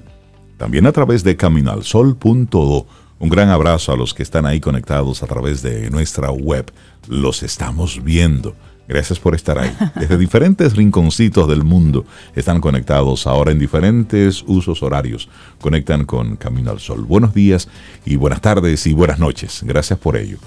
[0.58, 2.86] También a través de caminoalsol.do.
[3.20, 6.72] Un gran abrazo a los que están ahí conectados a través de nuestra web.
[7.08, 8.56] Los estamos viendo.
[8.88, 9.76] Gracias por estar ahí.
[9.96, 12.06] Desde diferentes rinconcitos del mundo
[12.36, 15.30] están conectados ahora en diferentes usos horarios.
[15.60, 17.06] Conectan con Camino al Sol.
[17.06, 17.68] Buenos días
[18.06, 19.62] y buenas tardes y buenas noches.
[19.64, 20.38] Gracias por ello.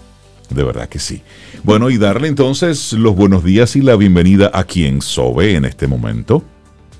[0.51, 1.22] De verdad que sí.
[1.62, 5.86] Bueno, y darle entonces los buenos días y la bienvenida a quien sobe en este
[5.86, 6.42] momento.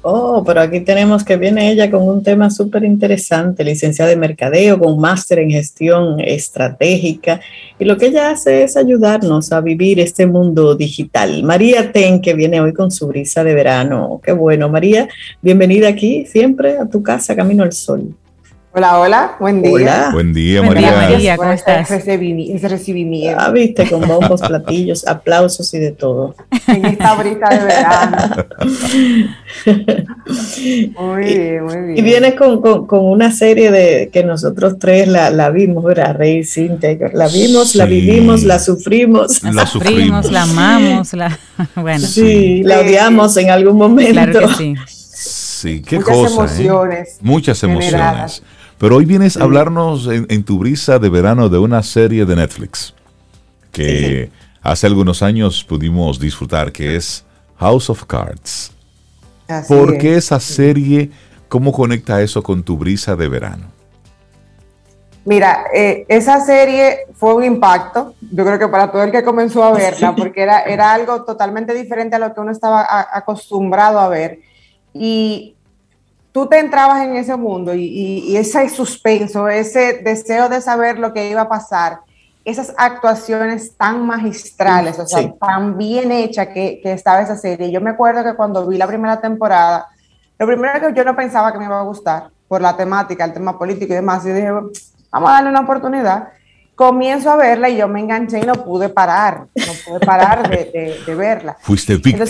[0.07, 4.79] Oh, pero aquí tenemos que viene ella con un tema súper interesante, licenciada de mercadeo,
[4.79, 7.41] con máster en gestión estratégica.
[7.79, 11.43] Y lo que ella hace es ayudarnos a vivir este mundo digital.
[11.43, 14.21] María Ten, que viene hoy con su brisa de verano.
[14.23, 15.09] Qué bueno, María.
[15.41, 18.15] Bienvenida aquí, siempre a tu casa, Camino al Sol.
[18.77, 20.11] Hola, hola, buen día.
[20.13, 20.91] Buen día, María.
[20.91, 21.89] María, ¿cómo estás?
[21.89, 23.39] Ese recibimiento.
[23.41, 26.35] Ah, viste, con bombos, platillos, aplausos y de todo.
[26.67, 28.17] En esta brisa de verano.
[30.99, 31.99] muy bien, muy bien.
[31.99, 36.17] Y vienes con, con, una serie de que nosotros tres la, la vimos, ¿verdad?
[36.17, 39.41] Rey, Cintia, la vimos, la vivimos, la sufrimos.
[39.45, 41.39] La, sufrimos, la amamos, la,
[41.77, 42.05] bueno.
[42.05, 44.15] Sí, la odiamos en algún momento.
[44.15, 44.75] Claro que sí.
[44.85, 46.61] Sí, qué Muchas cosa.
[46.61, 46.67] ¿eh?
[46.67, 48.43] Emociones Muchas emociones.
[48.79, 52.95] Pero hoy vienes a hablarnos en, tu brisa de verano de una serie de Netflix
[53.71, 54.31] que
[54.63, 57.25] hace algunos años pudimos disfrutar, que es
[57.57, 58.73] House of Cards.
[59.69, 61.11] ¿Por qué esa serie?
[61.49, 63.75] ¿Cómo conecta eso con tu brisa de verano?
[65.25, 69.65] Mira, eh, esa serie fue un impacto, yo creo que para todo el que comenzó
[69.65, 74.09] a verla, porque era, era algo totalmente diferente a lo que uno estaba acostumbrado a
[74.09, 74.41] ver.
[74.93, 75.54] Y
[76.35, 81.31] tú te entrabas en ese mundo y, ese suspenso, ese deseo de saber lo que
[81.31, 82.01] iba a pasar,
[82.45, 87.71] esas actuaciones tan magistrales, o sea, tan bien hecha que, estaba esa serie.
[87.71, 89.87] Yo me acuerdo que cuando vi la primera temporada,
[90.37, 93.33] lo primero que yo no pensaba que me iba a gustar por la temática, el
[93.33, 96.31] tema político y demás, y dije, vamos a darle una oportunidad.
[96.75, 101.15] Comienzo a verla y yo me enganché y no pude parar, no pude parar de,
[101.15, 101.57] verla.
[101.61, 102.25] Fuiste víctima.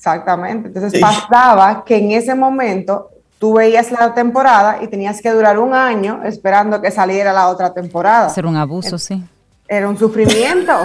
[0.00, 0.68] Exactamente.
[0.68, 5.74] Entonces pasaba que en ese momento tú veías la temporada y tenías que durar un
[5.74, 8.30] año esperando que saliera la otra temporada.
[8.30, 9.22] Ser un abuso, sí.
[9.68, 10.72] Era un sufrimiento.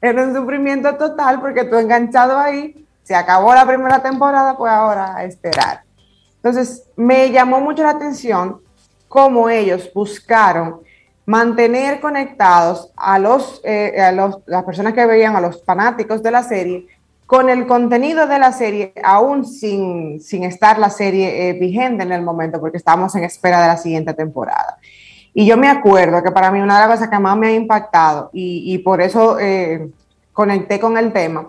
[0.00, 5.14] era un sufrimiento total porque tú enganchado ahí, se acabó la primera temporada, pues ahora
[5.14, 5.84] a esperar.
[6.34, 8.60] Entonces, me llamó mucho la atención
[9.06, 10.80] cómo ellos buscaron
[11.26, 16.30] mantener conectados a, los, eh, a los, las personas que veían, a los fanáticos de
[16.30, 16.86] la serie,
[17.26, 22.12] con el contenido de la serie, aún sin, sin estar la serie eh, vigente en
[22.12, 24.76] el momento, porque estamos en espera de la siguiente temporada.
[25.32, 27.54] Y yo me acuerdo que para mí una de las cosas que más me ha
[27.54, 29.88] impactado y, por eso eh,
[30.32, 31.48] conecté con el tema,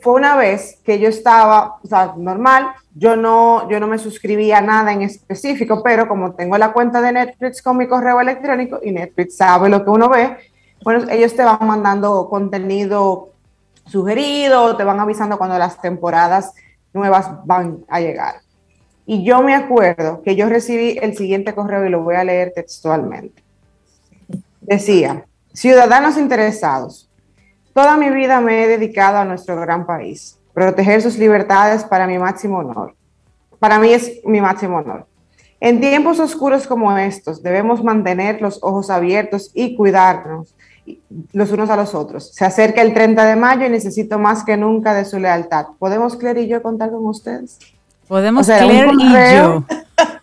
[0.00, 4.58] fue una vez que yo estaba, o sea, normal, yo no, yo no me suscribía
[4.58, 8.80] a nada en específico, pero como tengo la cuenta de Netflix con mi correo electrónico
[8.82, 10.36] y Netflix sabe lo que uno ve,
[10.82, 13.30] bueno, ellos te van mandando contenido
[13.86, 16.54] sugerido, te van avisando cuando las temporadas
[16.92, 18.36] nuevas van a llegar.
[19.04, 22.52] Y yo me acuerdo que yo recibí el siguiente correo y lo voy a leer
[22.54, 23.42] textualmente.
[24.60, 27.09] Decía, ciudadanos interesados,
[27.72, 30.38] toda mi vida me he dedicado a nuestro gran país.
[30.52, 32.94] Proteger sus libertades para mi máximo honor.
[33.58, 35.06] Para mí es mi máximo honor.
[35.60, 40.54] En tiempos oscuros como estos, debemos mantener los ojos abiertos y cuidarnos
[41.32, 42.32] los unos a los otros.
[42.34, 45.66] Se acerca el 30 de mayo y necesito más que nunca de su lealtad.
[45.78, 47.58] ¿Podemos, Claire y yo, contar con ustedes?
[48.08, 49.64] Podemos o Claire y yo.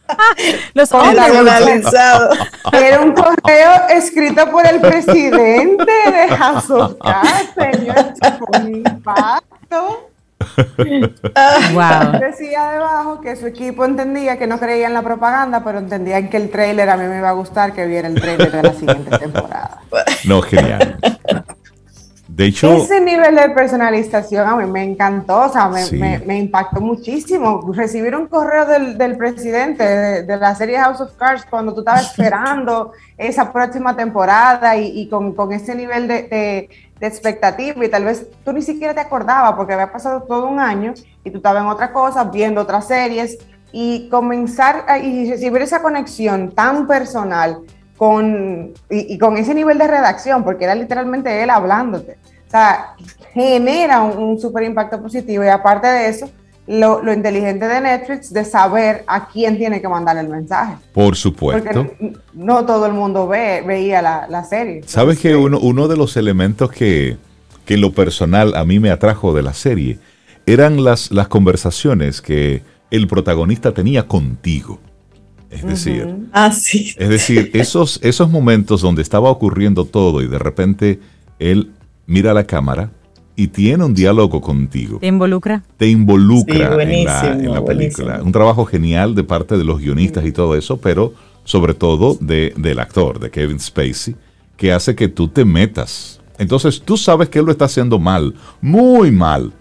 [0.73, 1.85] Los hombres.
[2.71, 6.95] Era un correo escrito por el presidente de House of
[7.55, 8.13] señor.
[8.39, 10.09] Con impacto.
[11.73, 12.19] Wow.
[12.19, 16.37] Decía debajo que su equipo entendía que no creía en la propaganda, pero entendían que
[16.37, 19.17] el trailer a mí me iba a gustar que viera el trailer de la siguiente
[19.17, 19.81] temporada.
[20.25, 20.97] No, genial.
[22.37, 27.71] De hecho, ese nivel de personalización a mí me encantó, o sea, me, impactó muchísimo.
[27.73, 29.83] Recibir un correo del, presidente
[30.21, 35.33] de, la serie House of Cards cuando tú estabas esperando esa próxima temporada y, con,
[35.51, 36.69] ese nivel de,
[37.01, 40.93] expectativa y tal vez tú ni siquiera te acordabas porque había pasado todo un año
[41.23, 43.39] y tú estabas en otra cosa, viendo otras series
[43.71, 47.63] y comenzar a, y recibir esa conexión tan personal
[47.97, 52.17] con, y, con ese nivel de redacción, porque era literalmente él hablándote.
[52.47, 52.95] O sea,
[53.33, 56.29] genera un, súper impacto positivo y aparte de eso,
[56.67, 60.75] lo, inteligente de Netflix de saber a quién tiene que mandar el mensaje.
[60.93, 61.85] Por supuesto.
[61.85, 64.83] Porque no todo el mundo ve, veía la, serie.
[64.85, 67.17] ¿Sabes que uno, uno de los elementos que,
[67.65, 69.97] que en lo personal a mí me atrajo de la serie
[70.45, 74.79] eran las, las conversaciones que el protagonista tenía contigo?
[75.49, 76.93] Es decir, ah, sí.
[76.97, 80.99] es decir, esos, esos momentos donde estaba ocurriendo todo y de repente
[81.39, 81.71] él
[82.05, 82.91] mira a la cámara
[83.35, 84.97] y tiene un diálogo contigo.
[84.99, 85.63] ¿Te involucra?
[85.77, 88.21] Te involucra en, la, película.
[88.23, 92.53] Un trabajo genial de parte de los guionistas y todo eso, pero sobre todo de,
[92.57, 94.15] del actor, de Kevin Spacey,
[94.57, 96.19] que hace que tú te metas.
[96.39, 99.53] Entonces tú sabes que él lo está haciendo mal, muy mal.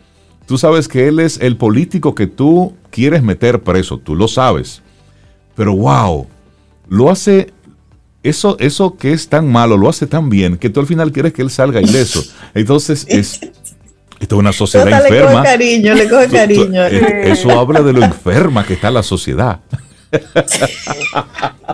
[0.46, 4.82] Tú sabes que él es el político que tú quieres meter preso, tú lo sabes.
[5.56, 6.26] Pero wow,
[6.88, 7.52] lo hace,
[8.22, 11.32] eso, eso que es tan malo, lo hace tan bien que tú al final quieres
[11.32, 12.22] que él salga ileso.
[12.54, 13.40] Entonces es,
[14.20, 15.30] esto es una sociedad enferma.
[15.30, 16.84] Le coge cariño, le coge cariño.
[16.84, 19.60] eso habla de lo enferma que está la sociedad.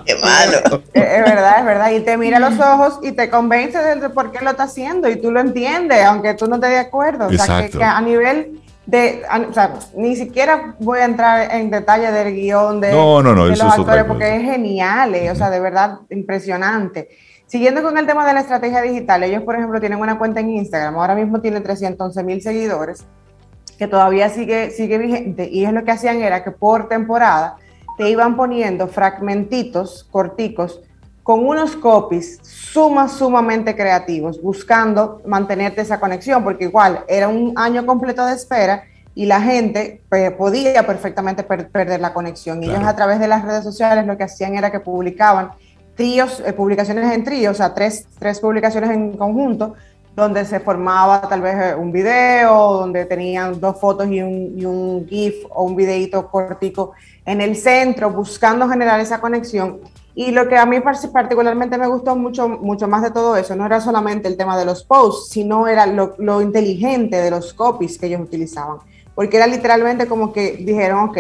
[0.07, 0.83] Qué malo.
[0.95, 1.91] Es verdad, es verdad.
[1.93, 5.09] Y te mira a los ojos y te convence de por qué lo está haciendo
[5.09, 7.27] y tú lo entiendes, aunque tú no estés de acuerdo.
[7.27, 12.11] O sea, que, a nivel de, o sea, ni siquiera voy a entrar en detalle
[12.11, 17.09] del guion de, los actores porque es genial, eh, o sea, de verdad impresionante.
[17.47, 20.51] Siguiendo con el tema de la estrategia digital, ellos, por ejemplo, tienen una cuenta en
[20.51, 23.05] Instagram, ahora mismo tiene 311 mil seguidores,
[23.79, 27.57] que todavía sigue, sigue vigente, y es lo que hacían era que por temporada
[27.99, 30.81] te iban poniendo fragmentitos corticos
[31.23, 37.87] con unos copies sumas, sumamente creativos, buscando mantenerte esa conexión, porque igual era un año
[37.87, 40.01] completo de espera y la gente
[40.37, 42.63] podía perfectamente perder la conexión.
[42.63, 45.53] Y ellos a través de las redes sociales lo que hacían era que publicaban
[45.95, 49.75] tríos, eh, publicaciones en tríos, o sea, tres, tres publicaciones en conjunto,
[50.17, 54.65] donde se formaba tal vez eh, un video, donde tenían dos fotos y un, y
[54.65, 56.93] un GIF o un videito cortico
[57.27, 59.81] en el centro, buscando generar esa conexión
[60.15, 63.65] y lo que a mí particularmente me gustó mucho, mucho más de todo eso, no
[63.65, 68.07] era solamente el tema de los posts, sino era lo, inteligente de los copies que
[68.07, 68.79] ellos utilizaban.
[69.15, 71.19] Porque era literalmente como que dijeron, ok,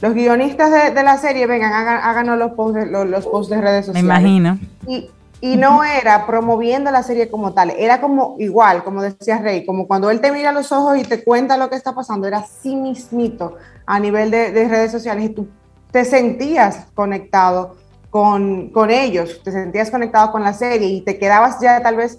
[0.00, 4.08] los guionistas de, la serie, vengan, háganos los posts, los, posts de redes sociales.
[4.08, 4.58] Me imagino.
[4.86, 5.08] Y
[5.40, 9.86] Y no era promoviendo la serie como tal, era como igual, como decía Rey, como
[9.86, 12.38] cuando él te mira a los ojos y te cuenta lo que está pasando, era
[12.38, 15.48] así mismito a nivel de, redes sociales y tú
[15.90, 17.76] te sentías conectado
[18.16, 22.18] con, con, ellos, te sentías conectado con la serie y te quedabas ya tal vez...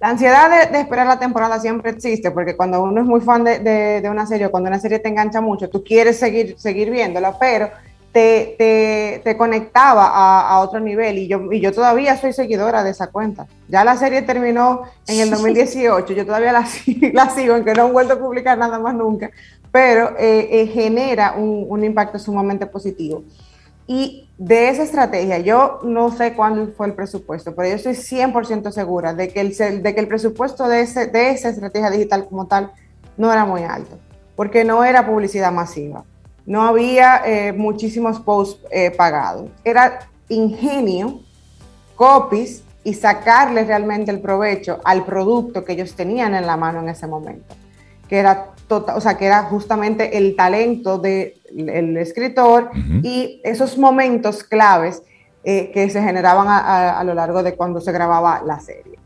[0.00, 3.58] La ansiedad de, esperar la temporada siempre existe, porque cuando uno es muy fan de,
[3.60, 7.38] de, una serie o cuando una serie te engancha mucho, tú quieres seguir, seguir viéndola,
[7.38, 7.68] pero
[8.10, 10.06] te, te, conectaba
[10.48, 13.46] a, otro nivel y yo, y yo todavía soy seguidora de esa cuenta.
[13.68, 16.66] Ya la serie terminó en el 2018, yo todavía la,
[17.12, 19.30] la sigo, aunque no he vuelto a publicar nada más nunca,
[19.70, 23.22] pero eh, eh, genera un, un, impacto sumamente positivo.
[23.86, 28.70] Y de esa estrategia, yo no sé cuándo fue el presupuesto, pero yo estoy 100%
[28.70, 32.46] segura de que, el, de que el presupuesto de, ese, de esa estrategia digital como
[32.46, 32.72] tal
[33.16, 33.98] no era muy alto,
[34.36, 36.04] porque no era publicidad masiva
[36.46, 39.50] no había eh, muchísimos posts eh, pagados.
[39.64, 41.20] Era ingenio,
[41.94, 46.88] copies y sacarle realmente el provecho al producto que ellos tenían en la mano en
[46.88, 47.54] ese momento.
[48.12, 52.68] Que era, tota, o sea, que era justamente el talento del escritor
[53.02, 55.02] y esos momentos claves
[55.44, 58.98] eh, que se generaban a lo largo de cuando se grababa la serie.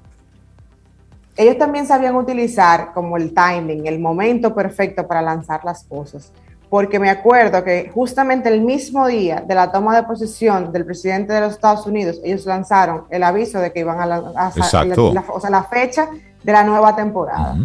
[1.36, 6.32] Ellos también sabían utilizar como el timing, el momento perfecto para lanzar las cosas
[6.68, 11.32] porque me acuerdo que justamente el mismo día de la toma de posesión del presidente
[11.32, 15.50] de los Estados Unidos, ellos lanzaron el aviso de que iban a, la, o sea,
[15.50, 16.08] la fecha
[16.42, 17.56] de la nueva temporada.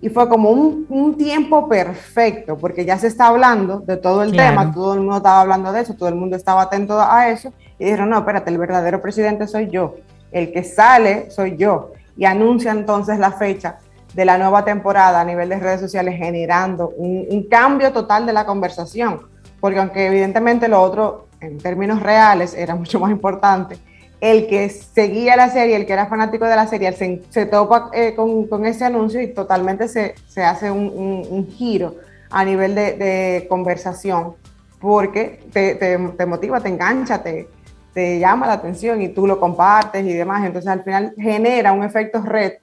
[0.00, 4.70] Y fue como un, tiempo perfecto, porque ya se está hablando de todo el tema,
[4.72, 7.84] todo el mundo estaba hablando de eso, todo el mundo estaba atento a eso, y
[7.84, 9.94] dijeron, no, espérate, el verdadero presidente soy yo,
[10.30, 13.78] el que sale soy yo, y anuncia entonces la fecha
[14.16, 18.46] de la nueva temporada a nivel de redes sociales generando un, cambio total de la
[18.46, 19.20] conversación,
[19.60, 23.78] porque aunque evidentemente lo otro en términos reales era mucho más importante,
[24.20, 28.14] el que seguía la serie, el que era fanático de la serie, se, topa eh,
[28.14, 31.96] con, ese anuncio y totalmente se, hace un, giro
[32.30, 34.34] a nivel de, conversación,
[34.80, 37.48] porque te, motiva, te engancha, te,
[37.92, 40.44] te llama la atención y tú lo compartes y demás.
[40.44, 42.54] Entonces al final genera un efecto red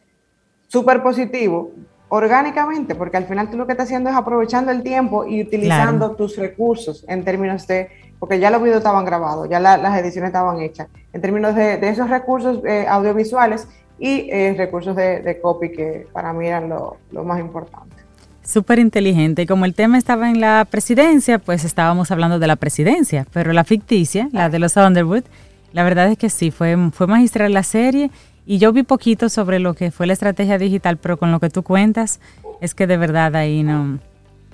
[0.68, 1.72] súper positivo
[2.10, 6.16] orgánicamente, porque al final tú lo que estás haciendo es aprovechando el tiempo y utilizando
[6.16, 7.90] tus recursos en términos de,
[8.20, 12.10] porque ya los videos estaban grabados, ya las ediciones estaban hechas, en términos de, esos
[12.10, 13.68] recursos eh, audiovisuales
[14.00, 17.96] y eh, recursos de, copy que para mí eran lo, lo más importante.
[18.44, 19.48] Súper inteligente.
[19.48, 23.64] Como el tema estaba en la presidencia, pues estábamos hablando de la presidencia, pero la
[23.64, 25.24] ficticia, la de los Underwood,
[25.72, 28.12] la verdad es que sí, fue, fue magistral la serie
[28.46, 31.50] y yo vi poquito sobre lo que fue la estrategia digital, pero con lo que
[31.50, 32.20] tú cuentas,
[32.60, 34.00] es que de verdad ahí no,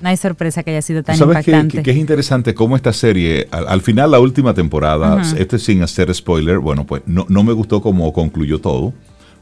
[0.02, 1.84] no hay sorpresa que haya sido tan ¿Sabes impactante.
[1.84, 6.60] Que, es interesante cómo esta serie, al, final la última temporada, este sin hacer spoiler,
[6.60, 8.94] bueno, pues no, no me gustó cómo concluyó todo,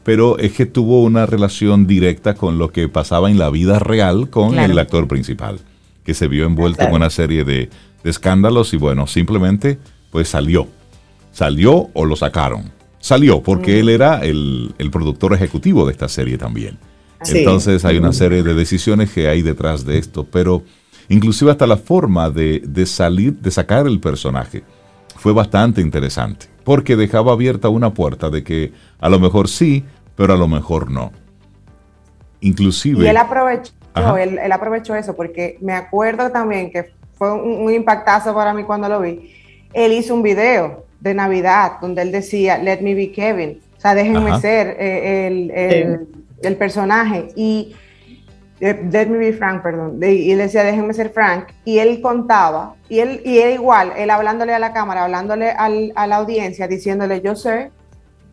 [0.04, 4.30] pero es que tuvo una relación directa con lo que pasaba en la vida real
[4.30, 5.60] con el actor principal,
[6.04, 7.70] que se vio envuelto en una serie de,
[8.02, 9.78] de escándalos y bueno, simplemente
[10.10, 10.68] pues salió.
[11.32, 16.78] Salió o lo sacaron salió porque él era el, productor ejecutivo de esta serie también.
[17.26, 20.62] Entonces hay una serie de decisiones que hay detrás de esto, pero
[21.08, 24.62] inclusive hasta la forma de, salir, de sacar el personaje
[25.16, 30.34] fue bastante interesante, porque dejaba abierta una puerta de que a lo mejor sí, pero
[30.34, 31.12] a lo mejor no.
[32.40, 33.04] Inclusive...
[33.04, 33.72] Y él aprovechó,
[34.16, 38.88] él, aprovechó eso, porque me acuerdo también que fue un, un impactazo para mí cuando
[38.88, 39.32] lo vi.
[39.72, 43.94] Él hizo un video de Navidad, donde él decía, let me be Kevin, o sea,
[43.94, 46.08] déjenme ser eh, el,
[46.56, 47.28] personaje.
[47.36, 47.74] Y
[48.60, 49.98] eh, let me be Frank, perdón.
[50.02, 51.48] Y él decía, déjenme ser Frank.
[51.64, 56.06] Y él contaba, y él, y él igual, él hablándole a la cámara, hablándole a
[56.06, 57.70] la audiencia, diciéndole, yo sé,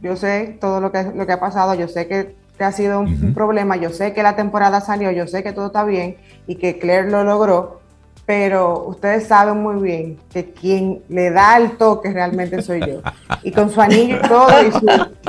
[0.01, 3.34] yo sé todo lo que, lo que ha pasado, yo sé que, ha sido un
[3.34, 6.16] problema, yo sé que la temporada salió, yo sé que todo está bien
[6.47, 7.82] y que Claire lo logró,
[8.26, 13.02] pero ustedes saben muy bien que quien le da el toque realmente soy yo.
[13.44, 14.50] Y con su anillo y todo,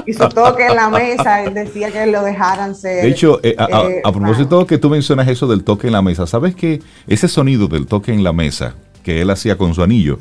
[0.07, 3.03] y su, toque en la mesa, él decía que lo dejaran ser.
[3.03, 6.27] De hecho, eh, a, eh, propósito que tú mencionas eso del toque en la mesa,
[6.27, 10.19] ¿sabes que ese sonido del toque en la mesa que él hacía con su anillo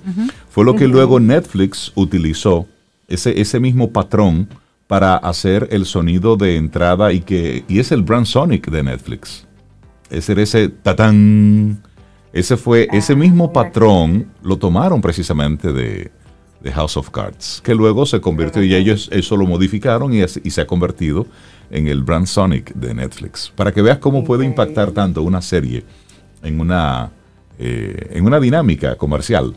[0.50, 2.68] fue lo que luego Netflix utilizó,
[3.08, 4.50] ese, ese mismo patrón
[4.88, 9.48] para hacer el sonido de entrada y que y es el brand Sonic de Netflix.
[10.10, 11.82] Ese ese tatán
[12.36, 16.12] ese fue, ese ah, mismo patrón lo tomaron precisamente de,
[16.74, 20.68] House of Cards, que luego se convirtió y ellos eso lo modificaron y, se ha
[20.68, 21.28] convertido
[21.70, 23.54] en el brand Sonic de Netflix.
[23.56, 25.86] Para que veas cómo puede impactar tanto una serie
[26.44, 27.12] en una,
[27.58, 29.56] eh, en una dinámica comercial.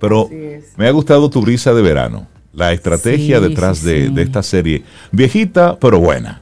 [0.00, 0.30] Pero
[0.76, 2.28] me ha gustado tu brisa de verano.
[2.52, 4.84] la estrategia detrás de, de esta serie.
[5.10, 6.40] Viejita, pero buena.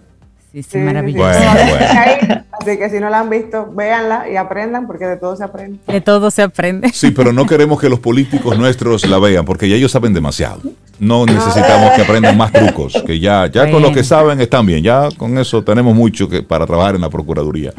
[0.53, 2.45] Sí, sí, maravillosa.
[2.63, 5.79] Así que si no la han visto, véanla y aprendan, porque de todo se aprende.
[5.87, 6.91] De todo se aprende.
[6.93, 10.61] Sí, pero no queremos que los políticos nuestros la vean, porque ya ellos saben demasiado.
[11.01, 14.85] No necesitamos que aprendan más trucos, que ya, ya con lo que saben están bien.
[14.85, 17.73] Ya con eso tenemos mucho que, para trabajar en la Procuraduría.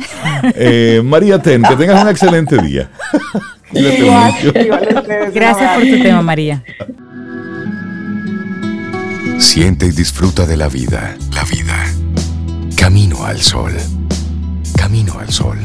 [0.55, 2.89] Eh, María Ten, que tengas un excelente día.
[5.33, 6.63] Gracias por tu tema, María.
[9.39, 11.15] Siente y disfruta de la vida.
[11.33, 11.85] La vida.
[12.75, 13.71] Camino al sol.
[14.93, 15.57] Camino al sol.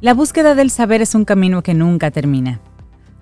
[0.00, 2.60] La búsqueda del saber es un camino que nunca termina.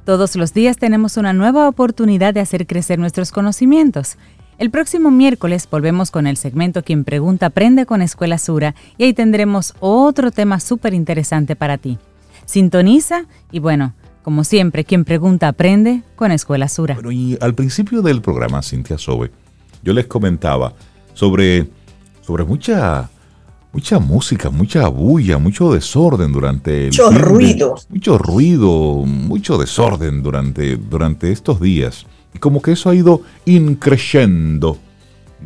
[0.04, 4.16] Todos los días tenemos una nueva oportunidad de hacer crecer nuestros conocimientos
[4.56, 9.12] el próximo miércoles volvemos con el segmento Quien Pregunta Aprende con Escuela Sura y ahí
[9.12, 11.98] tendremos otro tema súper interesante para ti.
[12.46, 16.94] Sintoniza y bueno, como siempre, quien pregunta aprende con Escuela Sura.
[16.94, 19.30] Bueno, y al principio del programa, Cintia Sobe,
[19.82, 20.72] yo les comentaba
[21.12, 21.68] sobre,
[22.22, 23.10] sobre mucha,
[23.72, 27.74] mucha música, mucha bulla, mucho desorden durante el Mucho ruido.
[27.90, 28.70] mucho ruido,
[29.04, 32.06] mucho desorden durante, durante estos días.
[32.32, 34.78] Y como que eso ha ido increciendo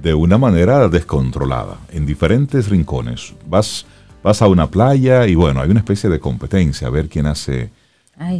[0.00, 3.34] de una manera descontrolada en diferentes rincones.
[3.46, 3.86] Vas,
[4.28, 7.70] vas a una playa y bueno, hay una especie de competencia a ver quién hace,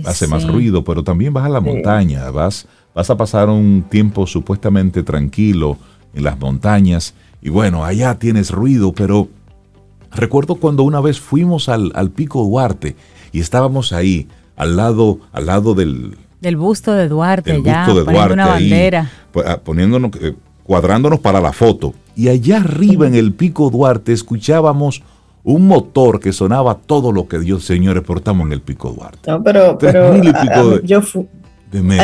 [0.04, 4.26] hace más ruido, pero también vas a la montaña, vas, vas a pasar un tiempo
[4.26, 5.78] supuestamente tranquilo
[6.12, 9.28] en las montañas y bueno, allá tienes ruido, pero
[10.10, 12.94] recuerdo cuando una vez fuimos al, al Pico Duarte
[13.32, 18.46] y estábamos ahí al lado, al lado del, del busto de Duarte, ya, poniendo una
[18.46, 19.10] bandera.
[19.46, 20.34] Ah, poniéndonos, eh,
[20.64, 21.94] cuadrándonos para la foto.
[22.14, 25.02] Y allá arriba en el pico Duarte escuchábamos
[25.48, 29.30] un motor que sonaba todo lo que Dios, señores, portamos en el pico Duarte.
[29.30, 30.14] No, pero, pero
[30.82, 31.00] yo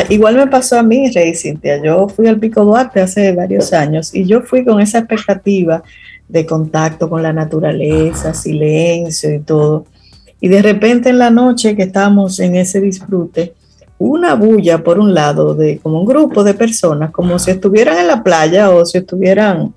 [0.09, 1.79] igual me pasó a mí, Rey Cintia.
[1.83, 5.83] Yo fui al pico Duarte hace varios años y yo fui con esa expectativa
[6.27, 9.85] de contacto con la naturaleza, silencio y todo.
[10.41, 13.53] Y de repente en la noche que estábamos en ese disfrute,
[13.99, 18.07] una bulla por un lado de como un grupo de personas, como si estuvieran en
[18.07, 19.71] la playa o si estuvieran,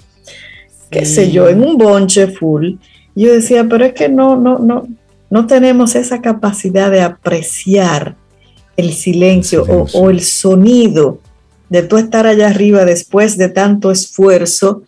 [0.89, 2.77] qué sé yo, en un bonche full.
[3.23, 4.87] Yo decía, pero es que no, no, no,
[5.31, 8.17] no tenemos esa capacidad de apreciar
[8.77, 11.19] el silencio, O, el sonido
[11.69, 14.83] de tú estar allá arriba después de tanto esfuerzo,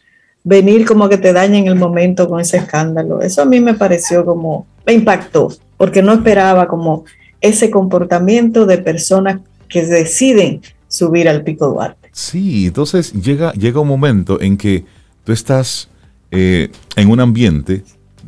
[0.45, 3.21] venir como que te daña en el momento con ese escándalo.
[3.21, 7.05] Eso a mí me pareció como, me impactó, porque no esperaba como
[7.41, 12.11] ese comportamiento de personas que deciden subir al Pico Duarte.
[12.13, 14.85] Sí, entonces llega, llega un momento en que
[15.25, 15.89] tú estás
[16.31, 17.83] eh, en un ambiente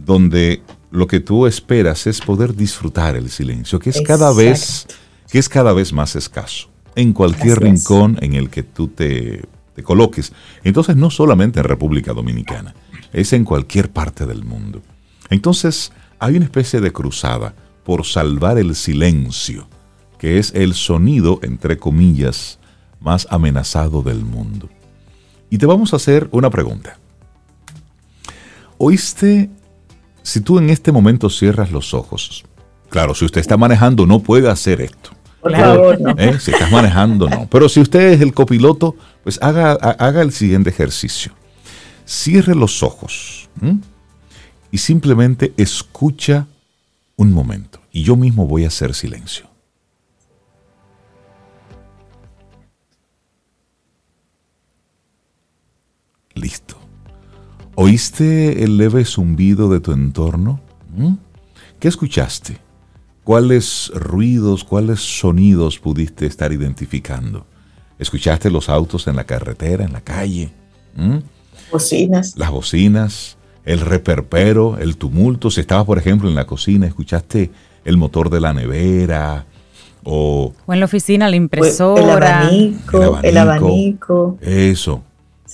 [0.05, 4.87] donde lo que tú esperas es poder disfrutar el silencio, que es cada vez,
[5.31, 9.43] que es cada vez más escaso en cualquier rincón en el que tú te,
[9.75, 10.33] te coloques.
[10.65, 12.75] Entonces no solamente en República Dominicana,
[13.13, 14.83] es en cualquier parte del mundo.
[15.31, 19.69] Entonces hay una especie de cruzada por salvar el silencio,
[20.19, 22.59] que es el sonido, entre comillas,
[23.01, 24.69] más amenazado del mundo.
[25.51, 26.99] Y te vamos a hacer una pregunta.
[28.79, 29.51] ¿Oíste,
[30.23, 32.45] si tú en este momento cierras los ojos,
[32.89, 35.11] claro, si usted está manejando no puede hacer esto.
[35.41, 36.15] Por favor, no.
[36.19, 36.39] ¿Eh?
[36.39, 37.49] Si estás manejando, no.
[37.51, 38.95] Pero si usted es el copiloto,
[39.25, 41.33] pues haga, haga el siguiente ejercicio.
[42.05, 43.49] Cierre los ojos
[44.71, 46.47] y simplemente escucha
[47.17, 49.47] un momento y yo mismo voy a hacer silencio.
[56.35, 56.82] Listo.
[57.75, 60.61] ¿Oíste el leve zumbido de tu entorno?
[60.95, 61.15] ¿Mm?
[61.79, 62.59] ¿Qué escuchaste?
[63.25, 67.47] ¿Cuáles ruidos, cuáles sonidos pudiste estar identificando?
[67.99, 70.51] ¿Escuchaste los autos en la carretera, en la calle?
[70.97, 71.19] ¿Mm?
[71.71, 72.37] Bocinas.
[72.37, 75.51] Las bocinas el reperpero, el tumulto.
[75.51, 77.51] Si estabas, por ejemplo, en la cocina, escuchaste
[77.85, 79.47] el motor de la nevera
[80.05, 80.53] o...
[80.67, 82.03] O en la oficina, la impresora.
[82.03, 84.39] El abanico, el abanico.
[84.41, 85.03] Eso.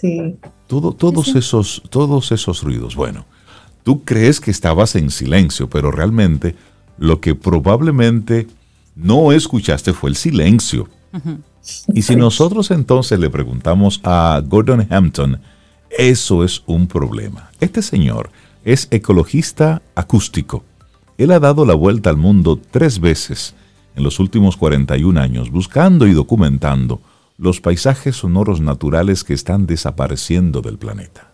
[0.00, 0.36] Sí.
[0.66, 2.94] Todo, todos, Esos, todos esos ruidos.
[2.94, 3.24] Bueno,
[3.82, 6.54] tú crees que estabas en silencio, pero realmente
[6.98, 8.46] lo que probablemente
[8.94, 10.88] no escuchaste fue el silencio.
[11.88, 15.40] Y si nosotros entonces le preguntamos a Gordon Hampton,
[15.90, 17.50] eso es un problema.
[17.60, 18.30] Este señor
[18.64, 20.64] es ecologista acústico.
[21.16, 23.54] Él ha dado la vuelta al mundo tres veces
[23.96, 27.00] en los últimos 41 años buscando y documentando
[27.38, 31.30] los paisajes sonoros naturales que están desapareciendo del planeta.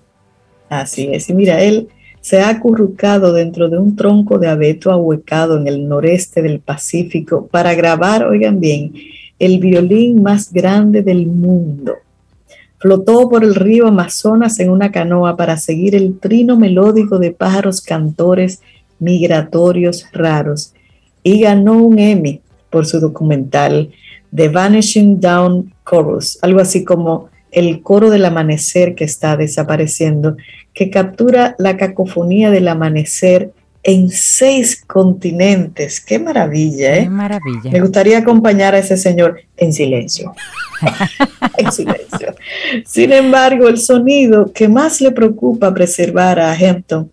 [0.68, 1.88] Así es, y mira, él
[2.20, 7.46] se ha acurrucado dentro de un tronco de abeto ahuecado en el noreste del Pacífico
[7.46, 8.92] para grabar, oigan bien,
[9.38, 11.94] el violín más grande del mundo.
[12.78, 17.80] Flotó por el río Amazonas en una canoa para seguir el trino melódico de pájaros
[17.80, 18.60] cantores
[18.98, 20.74] migratorios raros
[21.22, 22.40] y ganó un Emmy
[22.70, 23.90] por su documental
[24.34, 30.36] The Vanishing Down Chorus, algo así como el coro del amanecer que está desapareciendo,
[30.72, 33.52] que captura la cacofonía del amanecer
[33.84, 36.00] en seis continentes.
[36.00, 36.96] ¡Qué maravilla!
[36.96, 37.02] ¿eh?
[37.02, 37.70] ¡Qué maravilla!
[37.70, 40.34] Me gustaría acompañar a ese señor en silencio.
[41.58, 42.34] en silencio.
[42.84, 47.10] Sin embargo, el sonido que más le preocupa preservar a Hampton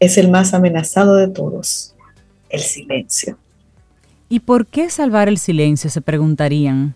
[0.00, 1.94] es el más amenazado de todos,
[2.50, 3.38] el silencio.
[4.30, 5.88] ¿Y por qué salvar el silencio?
[5.88, 6.94] Se preguntarían.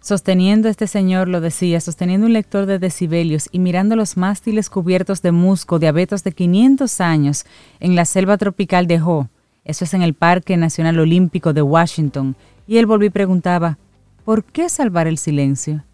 [0.00, 5.20] Sosteniendo este señor, lo decía, sosteniendo un lector de decibelios y mirando los mástiles cubiertos
[5.22, 7.44] de musgo de abetos de 500 años
[7.80, 9.28] en la selva tropical de Ho,
[9.64, 12.36] eso es en el Parque Nacional Olímpico de Washington,
[12.66, 13.78] y él volvió y preguntaba,
[14.24, 15.84] ¿por qué salvar el silencio?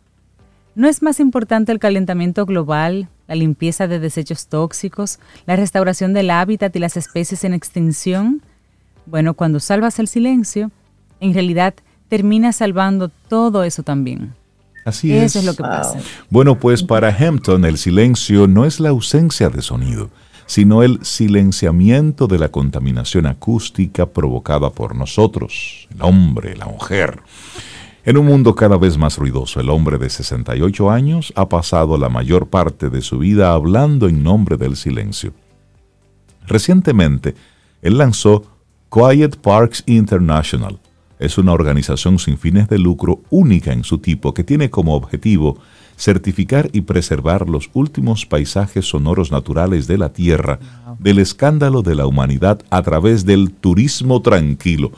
[0.75, 6.31] ¿No es más importante el calentamiento global, la limpieza de desechos tóxicos, la restauración del
[6.31, 8.43] hábitat y las especies en extinción?
[9.11, 10.71] Bueno, cuando salvas el silencio,
[11.19, 11.75] en realidad
[12.09, 14.35] termina salvando todo eso también.
[14.85, 15.25] Así es.
[15.25, 15.99] Eso es lo que pasa.
[16.31, 20.11] Bueno, pues para Hampton el silencio no es la ausencia de sonido,
[20.47, 27.21] sino el silenciamiento de la contaminación acústica provocada por nosotros, el hombre, la mujer.
[28.05, 32.09] En un mundo cada vez más ruidoso, el hombre de 68 años ha pasado la
[32.09, 35.33] mayor parte de su vida hablando en nombre del silencio.
[36.47, 37.35] Recientemente,
[37.83, 38.60] él lanzó
[38.91, 40.81] Quiet Parks International,
[41.21, 45.59] es una organización sin fines de lucro única en su tipo que tiene como objetivo
[45.97, 50.59] certificar y preservar los últimos paisajes sonoros naturales de la Tierra
[50.99, 54.91] del escándalo de la humanidad a través del turismo tranquilo.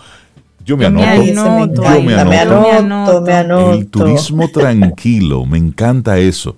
[0.64, 1.82] Yo me anoto.
[1.82, 3.72] yo me anoto.
[3.72, 6.56] El turismo tranquilo, me encanta eso.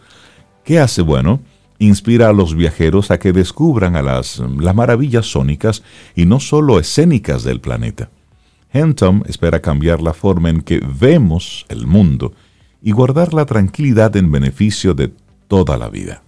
[0.63, 1.03] ¿Qué hace?
[1.03, 1.41] Bueno,
[1.79, 5.83] inspira a los viajeros a que descubran a las, las maravillas sónicas
[6.15, 8.11] y no solo escénicas del planeta.
[8.73, 12.33] Hentom espera cambiar la forma en que vemos el mundo
[12.83, 15.13] y guardar la tranquilidad en beneficio de
[15.49, 16.23] toda la vida.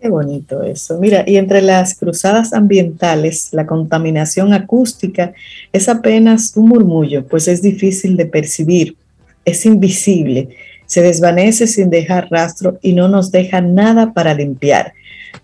[0.00, 0.98] Qué bonito eso.
[0.98, 5.32] Mira, y entre las cruzadas ambientales, la contaminación acústica
[5.72, 8.96] es apenas un murmullo, pues es difícil de percibir,
[9.44, 10.48] es invisible,
[10.92, 14.92] se desvanece sin dejar rastro y no nos deja nada para limpiar.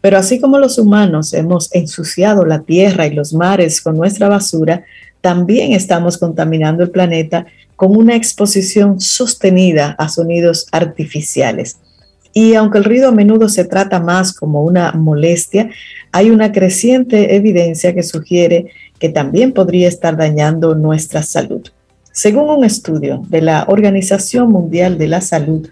[0.02, 4.84] Pero así como los humanos hemos ensuciado la tierra y los mares con nuestra basura,
[5.22, 7.46] también estamos contaminando el planeta
[7.76, 11.78] con una exposición sostenida a sonidos artificiales.
[12.34, 15.70] Y aunque el ruido a menudo se trata más como una molestia,
[16.12, 18.66] hay una creciente evidencia que sugiere
[18.98, 21.62] que también podría estar dañando nuestra salud.
[22.18, 25.68] Según un estudio de la Organización Mundial de la Salud,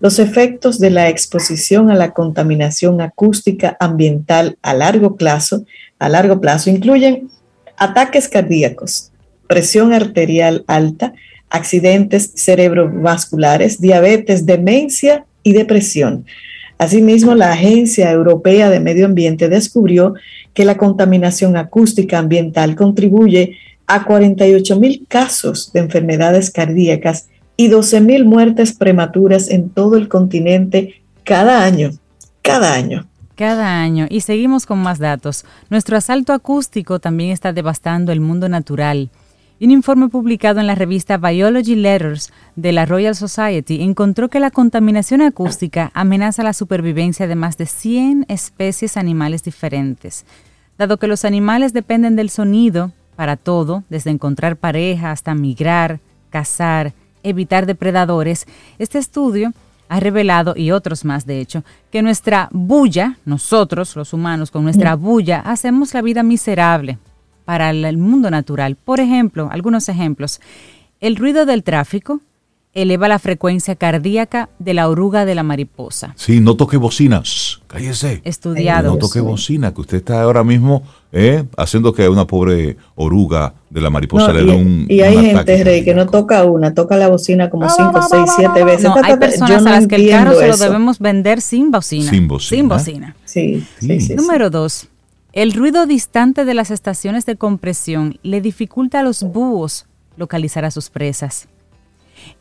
[0.00, 5.66] los efectos de la exposición a la contaminación acústica ambiental a largo plazo,
[5.98, 7.28] a largo plazo incluyen
[7.76, 9.12] ataques cardíacos,
[9.46, 11.12] presión arterial alta,
[11.50, 16.24] accidentes cerebrovasculares, diabetes, demencia y depresión.
[16.78, 20.14] Asimismo, la Agencia Europea de Medio Ambiente descubrió
[20.54, 23.58] que la contaminación acústica ambiental contribuye
[23.94, 30.08] a 48 mil casos de enfermedades cardíacas y 12 mil muertes prematuras en todo el
[30.08, 31.90] continente cada año.
[32.42, 33.06] Cada año
[33.40, 35.46] cada año y seguimos con más datos.
[35.70, 39.08] Nuestro asalto acústico también está devastando el mundo natural.
[39.58, 44.50] Un informe publicado en la revista Biology Letters de la Royal Society encontró que la
[44.50, 50.26] contaminación acústica amenaza la supervivencia de más de 100 especies animales diferentes.
[50.76, 56.00] Dado que los animales dependen del sonido para todo, desde encontrar pareja hasta migrar,
[56.30, 58.46] cazar, evitar depredadores,
[58.78, 59.52] este estudio
[59.90, 61.62] ha revelado, y otros más de hecho,
[61.92, 66.96] que nuestra bulla, nosotros los humanos con nuestra bulla, hacemos la vida miserable
[67.44, 68.76] para el mundo natural.
[68.76, 70.40] Por ejemplo, algunos ejemplos,
[71.02, 72.22] el ruido del tráfico
[72.72, 76.14] eleva la frecuencia cardíaca de la oruga de la mariposa.
[76.16, 78.20] Sí, no toque bocinas, cállese.
[78.24, 78.92] Estudiado.
[78.92, 83.80] No toque bocina, que usted está ahora mismo eh, haciendo que una pobre oruga de
[83.80, 87.08] la mariposa le dé un Y hay gente, Rey, que no toca una, toca la
[87.08, 88.84] bocina como 5, 6, 7 veces.
[88.84, 92.10] No, hay personas a las que el carro se lo debemos vender sin bocina.
[92.10, 92.58] Sin bocina.
[92.58, 93.16] Sin bocina.
[93.24, 94.14] Sí, sí, sí.
[94.14, 94.88] Número dos,
[95.32, 100.70] el ruido distante de las estaciones de compresión le dificulta a los búhos localizar a
[100.70, 101.48] sus presas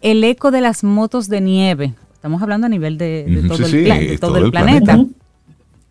[0.02, 5.06] el eco de las motos de nieve, estamos hablando a nivel de, todo, el, planeta,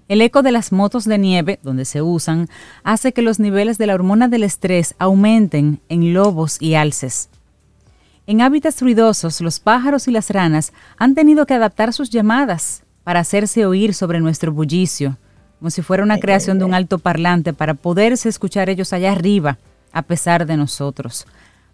[0.09, 2.49] El eco de las motos de nieve, donde se usan,
[2.84, 7.28] hace que los niveles de la hormona del estrés aumenten en lobos y alces.
[8.26, 13.20] En hábitats ruidosos, los pájaros y las ranas han tenido que adaptar sus llamadas para
[13.20, 15.16] hacerse oír sobre nuestro bullicio,
[15.59, 19.57] como si fuera una creación de un alto parlante para poderse escuchar ellos allá arriba,
[19.93, 21.26] a pesar de nosotros.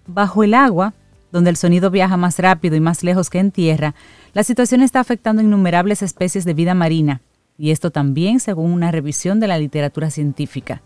[0.07, 0.95] Bajo el agua,
[1.35, 3.97] donde el sonido viaja más rápido y más lejos que en tierra,
[4.35, 7.23] la situación está afectando innumerables especies de vida marina,
[7.59, 10.81] y esto también según una revisión de la literatura científica.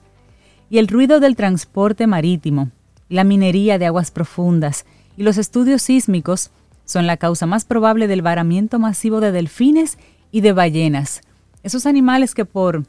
[0.70, 2.70] Y el ruido del transporte marítimo,
[3.10, 4.86] la minería de aguas profundas
[5.18, 6.50] y los estudios sísmicos
[6.86, 9.98] son la causa más probable del varamiento masivo de delfines
[10.32, 11.20] y de ballenas.
[11.62, 12.84] Esos animales que por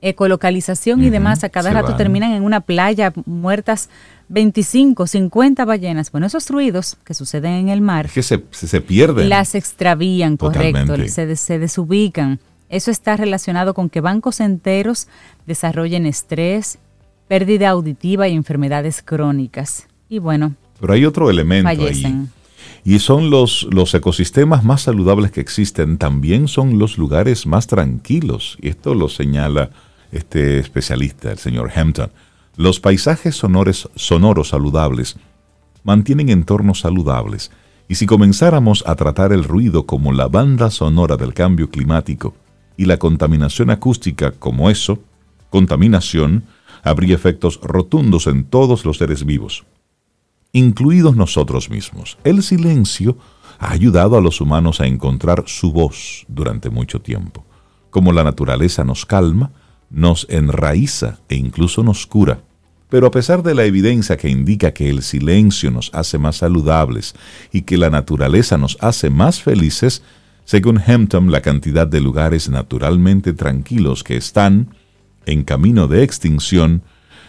[0.00, 3.88] ecolocalización y demás a cada rato terminan en una playa muertas
[4.28, 6.10] 25, 50 ballenas.
[6.10, 8.10] Bueno, esos ruidos que suceden en el mar.
[8.10, 9.28] que se, se, pierden.
[9.28, 12.40] Las extravían, correcto, se, se desubican.
[12.68, 15.06] Eso está relacionado con que bancos enteros
[15.46, 16.78] desarrollen estrés,
[17.28, 19.86] pérdida auditiva y enfermedades crónicas.
[20.08, 20.56] Y bueno.
[20.80, 22.26] Pero hay otro elemento ahí.
[22.84, 28.56] Y son los, los ecosistemas más saludables que existen, también son los lugares más tranquilos.
[28.60, 29.70] Y esto lo señala
[30.12, 32.10] este especialista, el señor Hampton.
[32.56, 35.16] Los paisajes sonores, sonoros saludables
[35.84, 37.50] mantienen entornos saludables.
[37.88, 42.34] Y si comenzáramos a tratar el ruido como la banda sonora del cambio climático,
[42.76, 44.98] y la contaminación acústica como eso,
[45.50, 46.44] contaminación,
[46.82, 49.64] habría efectos rotundos en todos los seres vivos,
[50.52, 52.18] incluidos nosotros mismos.
[52.24, 53.16] El silencio
[53.58, 57.44] ha ayudado a los humanos a encontrar su voz durante mucho tiempo.
[57.90, 59.52] Como la naturaleza nos calma,
[59.90, 62.40] nos enraiza e incluso nos cura.
[62.88, 67.14] Pero a pesar de la evidencia que indica que el silencio nos hace más saludables
[67.52, 70.02] y que la naturaleza nos hace más felices,
[70.44, 74.68] según Hampton, la cantidad de lugares naturalmente tranquilos que están
[75.26, 76.82] en camino de extinción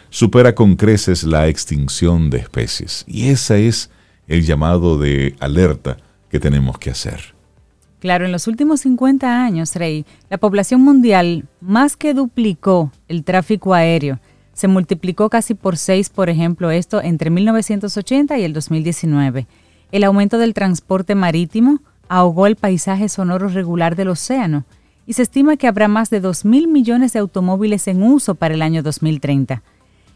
[0.09, 3.03] supera con creces la extinción de especies.
[3.07, 3.89] Y ese es
[4.27, 5.97] el llamado de alerta
[6.29, 7.36] que tenemos que hacer.
[7.99, 13.73] Claro, en los últimos 50 años, Rey, la población mundial más que duplicó el tráfico
[13.73, 14.19] aéreo.
[14.53, 19.47] Se multiplicó casi por seis, por ejemplo, esto entre 1980 y el 2019.
[19.91, 24.65] El aumento del transporte marítimo ahogó el paisaje sonoro regular del océano
[25.07, 28.61] y se estima que habrá más de 2.000 millones de automóviles en uso para el
[28.61, 29.63] año 2030.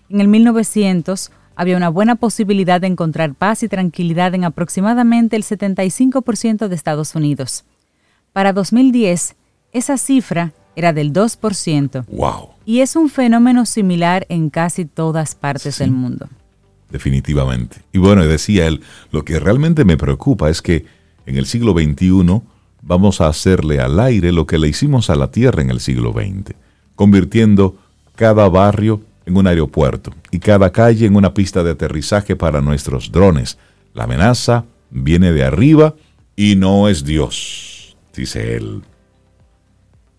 [0.10, 5.44] En el 1900 había una buena posibilidad de encontrar paz y tranquilidad en aproximadamente el
[5.44, 7.66] 75% de Estados Unidos.
[8.34, 9.36] Para 2010,
[9.74, 12.06] esa cifra era del 2%.
[12.08, 12.50] ¡Wow!
[12.66, 16.30] Y es un fenómeno similar en casi todas partes del mundo.
[16.90, 17.78] Definitivamente.
[17.92, 20.86] Y bueno, decía él, lo que realmente me preocupa es que
[21.26, 22.42] en el siglo XXI
[22.82, 26.14] vamos a hacerle al aire lo que le hicimos a la Tierra en el siglo
[26.14, 26.56] XX,
[26.96, 27.78] convirtiendo
[28.16, 33.12] cada barrio en un aeropuerto y cada calle en una pista de aterrizaje para nuestros
[33.12, 33.58] drones.
[33.94, 35.96] La amenaza viene de arriba
[36.36, 37.81] y no es Dios,
[38.16, 38.84] dice él.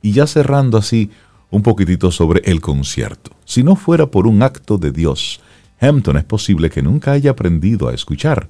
[0.01, 1.11] Y ya cerrando así
[1.51, 3.31] un poquitito sobre el concierto.
[3.45, 5.41] Si no fuera por un acto de Dios,
[5.81, 8.49] Hampton es posible que nunca haya aprendido a escuchar.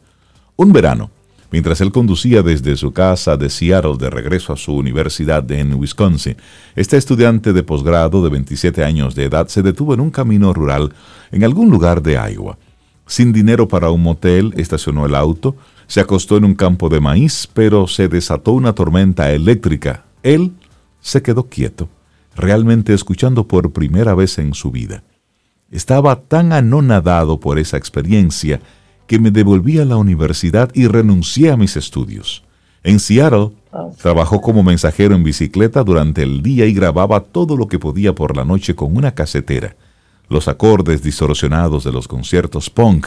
[0.56, 1.10] Un verano,
[1.52, 6.34] Mientras él conducía desde su casa de Seattle de regreso a su universidad en Wisconsin,
[6.74, 10.94] este estudiante de posgrado de 27 años de edad se detuvo en un camino rural
[11.30, 12.56] en algún lugar de Iowa.
[13.06, 15.54] Sin dinero para un motel, estacionó el auto,
[15.86, 20.04] se acostó en un campo de maíz, pero se desató una tormenta eléctrica.
[20.22, 20.52] Él
[21.00, 21.88] se quedó quieto,
[22.36, 25.02] realmente escuchando por primera vez en su vida.
[25.70, 28.60] Estaba tan anonadado por esa experiencia
[29.06, 32.44] que me devolví a la universidad y renuncié a mis estudios.
[32.84, 33.52] En Seattle,
[34.00, 38.36] trabajó como mensajero en bicicleta durante el día y grababa todo lo que podía por
[38.36, 39.76] la noche con una casetera.
[40.28, 43.06] Los acordes distorsionados de los conciertos punk,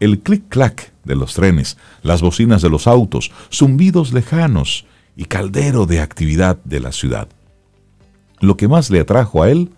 [0.00, 4.86] el clic-clac de los trenes, las bocinas de los autos, zumbidos lejanos
[5.16, 7.28] y caldero de actividad de la ciudad.
[8.40, 9.70] Lo que más le atrajo a él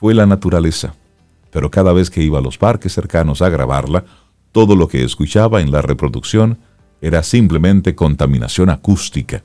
[0.00, 0.94] fue la naturaleza,
[1.50, 4.04] pero cada vez que iba a los parques cercanos a grabarla,
[4.52, 6.58] todo lo que escuchaba en la reproducción
[7.00, 9.42] era simplemente contaminación acústica.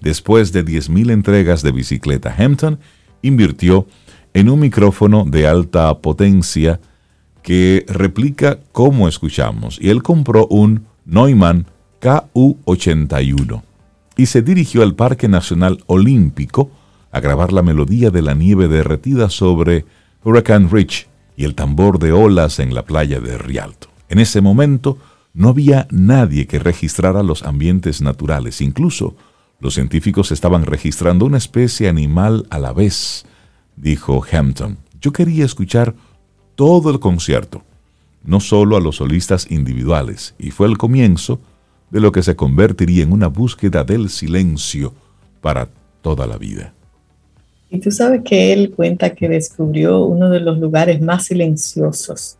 [0.00, 2.78] Después de 10.000 entregas de bicicleta, Hampton
[3.22, 3.86] invirtió
[4.34, 6.80] en un micrófono de alta potencia
[7.44, 11.66] que replica cómo escuchamos y él compró un Neumann
[12.00, 13.62] KU81
[14.16, 16.70] y se dirigió al Parque Nacional Olímpico
[17.12, 19.84] a grabar la melodía de la nieve derretida sobre
[20.24, 23.88] Hurricane Ridge y el tambor de olas en la playa de Rialto.
[24.08, 24.96] En ese momento
[25.34, 28.62] no había nadie que registrara los ambientes naturales.
[28.62, 29.16] Incluso
[29.60, 33.26] los científicos estaban registrando una especie animal a la vez,
[33.76, 34.78] dijo Hampton.
[34.98, 35.94] Yo quería escuchar
[36.54, 37.62] todo el concierto,
[38.24, 41.40] no solo a los solistas individuales, y fue el comienzo
[41.90, 44.92] de lo que se convertiría en una búsqueda del silencio
[45.40, 45.68] para
[46.02, 46.72] toda la vida.
[47.70, 52.36] Y tú sabes que él cuenta que descubrió uno de los lugares más silenciosos.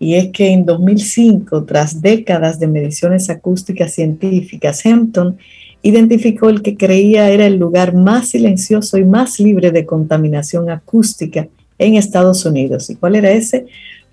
[0.00, 5.38] Y es que en 2005, tras décadas de mediciones acústicas científicas, Hampton
[5.82, 11.46] identificó el que creía era el lugar más silencioso y más libre de contaminación acústica
[11.82, 12.90] en Estados Unidos.
[12.90, 13.66] ¿Y cuál era ese?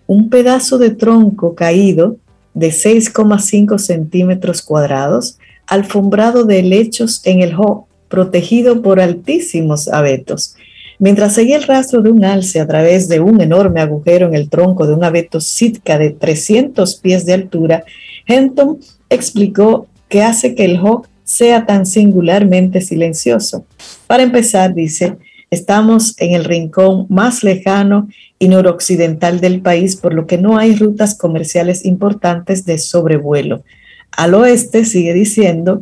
[0.08, 2.18] Un pedazo de tronco caído
[2.54, 10.56] de 6,5 centímetros cuadrados, alfombrado de helechos en el Hawk protegido por altísimos abetos.
[10.98, 14.50] Mientras seguía el rastro de un alce a través de un enorme agujero en el
[14.50, 17.86] tronco de un abeto sitka de 300 pies de altura,
[18.26, 23.64] Henton explicó que hace que el hawk sea tan singularmente silencioso.
[24.08, 25.18] Para empezar, dice,
[25.52, 30.76] estamos en el rincón más lejano y noroccidental del país, por lo que no hay
[30.76, 33.64] rutas comerciales importantes de sobrevuelo.
[34.12, 35.80] Al oeste, sigue diciendo,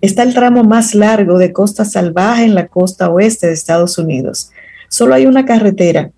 [0.00, 4.50] está el tramo más largo de costa salvaje en la costa oeste de Estados Unidos.
[4.88, 6.10] Solo hay una carretera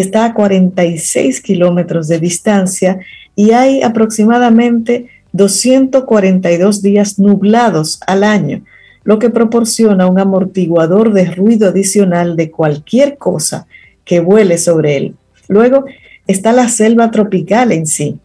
[0.00, 2.98] está a 46 kilómetros de distancia
[3.34, 8.62] y hay aproximadamente 242 días nublados al año,
[9.06, 13.68] lo que proporciona un amortiguador de ruido adicional de cualquier cosa
[14.04, 15.14] que vuele sobre él.
[15.46, 15.84] Luego
[16.26, 18.18] está la selva tropical en sí.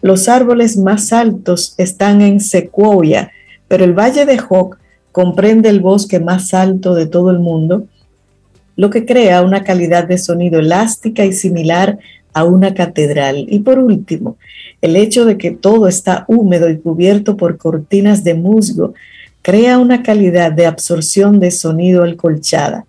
[0.00, 3.32] Los árboles más altos están en Sequoia,
[3.66, 4.78] pero el Valle de Hawk
[5.10, 7.88] comprende el bosque más alto de todo el mundo,
[8.76, 11.98] lo que crea una calidad de sonido elástica y similar
[12.32, 13.44] a una catedral.
[13.48, 14.36] Y por último,
[14.82, 18.94] el hecho de que todo está húmedo y cubierto por cortinas de musgo
[19.48, 22.84] crea una calidad de absorción de sonido alcolchada.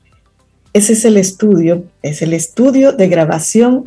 [0.73, 3.85] Ese es el estudio, es el estudio de grabación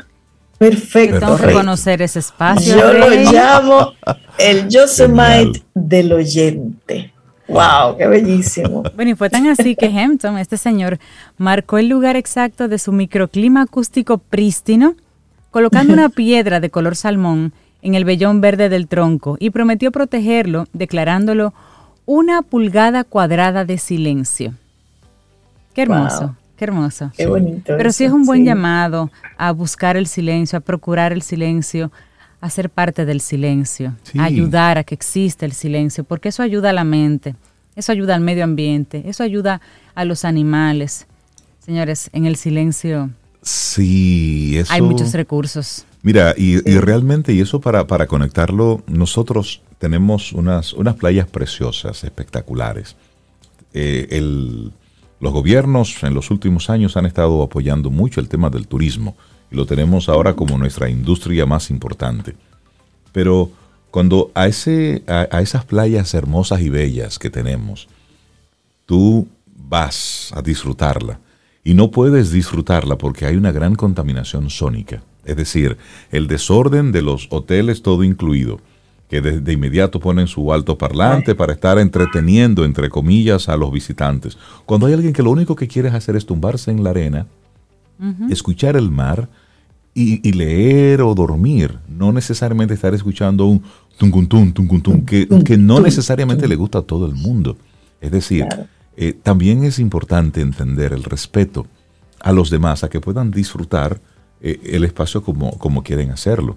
[0.56, 1.20] perfecto.
[1.20, 2.74] Tengo que conocer ese espacio.
[2.74, 3.92] Yo lo llamo
[4.38, 7.12] el Yosemite del oyente.
[7.46, 7.98] ¡Wow!
[7.98, 8.84] ¡Qué bellísimo!
[8.96, 10.98] Bueno, y fue tan así que Hampton, este señor,
[11.36, 14.94] marcó el lugar exacto de su microclima acústico prístino,
[15.50, 17.52] colocando una piedra de color salmón
[17.82, 21.52] en el vellón verde del tronco y prometió protegerlo, declarándolo
[22.06, 24.54] una pulgada cuadrada de silencio.
[25.74, 26.36] ¡Qué hermoso!
[26.56, 27.10] Qué hermoso.
[27.16, 27.74] Qué bonito.
[27.76, 31.90] Pero sí es un buen llamado a buscar el silencio, a procurar el silencio,
[32.40, 36.70] a ser parte del silencio, a ayudar a que exista el silencio, porque eso ayuda
[36.70, 37.34] a la mente,
[37.74, 39.60] eso ayuda al medio ambiente, eso ayuda
[39.96, 41.06] a los animales.
[41.58, 43.10] Señores, en el silencio
[43.42, 45.84] sí, eso, hay muchos recursos.
[46.02, 52.94] Mira, y, realmente, y eso para, para conectarlo, nosotros tenemos unas, unas playas preciosas, espectaculares.
[53.74, 54.70] Eh, el,
[55.18, 59.16] los gobiernos en los últimos años han estado apoyando mucho el tema del turismo
[59.50, 62.36] y lo tenemos ahora como nuestra industria más importante.
[63.10, 63.50] Pero
[63.90, 67.88] cuando a, ese, a, esas playas hermosas y bellas que tenemos,
[68.86, 71.18] tú vas a disfrutarla
[71.64, 75.02] y no puedes disfrutarla porque hay una gran contaminación sónica.
[75.24, 75.76] Es decir,
[76.12, 78.60] el desorden de los hoteles todo incluido,
[79.12, 84.38] que de, inmediato ponen su alto parlante para estar entreteniendo, entre comillas, a los visitantes.
[84.64, 87.26] Cuando hay alguien que lo único que quiere hacer es tumbarse en la arena,
[88.30, 89.28] escuchar el mar,
[89.92, 93.62] y, leer o dormir, no necesariamente estar escuchando un
[93.98, 97.58] tunguntun, tunguntun, que, que no necesariamente le gusta a todo el mundo.
[98.00, 98.46] Es decir,
[98.96, 101.66] eh, también es importante entender el respeto
[102.22, 104.00] a los demás, a que puedan disfrutar
[104.40, 106.56] eh, el espacio como, como quieren hacerlo.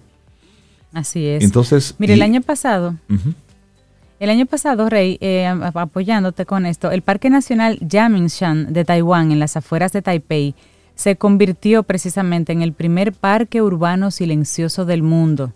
[0.95, 1.43] Así es.
[1.43, 2.95] Entonces, mire, el año pasado,
[4.17, 9.39] el año pasado, Rey, eh, apoyándote con esto, el Parque Nacional Yamingshan de Taiwán, en
[9.39, 10.55] las afueras de Taipei,
[10.95, 15.51] se convirtió precisamente en el primer parque urbano silencioso del mundo.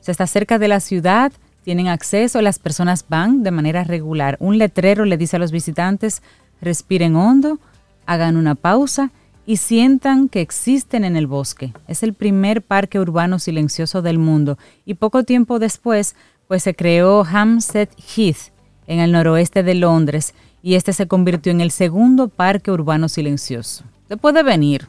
[0.00, 1.32] Se está cerca de la ciudad,
[1.62, 4.36] tienen acceso, las personas van de manera regular.
[4.38, 6.22] Un letrero le dice a los visitantes,
[6.60, 7.58] respiren hondo,
[8.04, 9.12] hagan una pausa
[9.46, 11.72] y sientan que existen en el bosque.
[11.86, 16.14] Es el primer parque urbano silencioso del mundo y poco tiempo después
[16.48, 18.52] pues se creó Hampstead Heath
[18.86, 23.84] en el noroeste de Londres y este se convirtió en el segundo parque urbano silencioso.
[24.02, 24.88] Usted puede venir,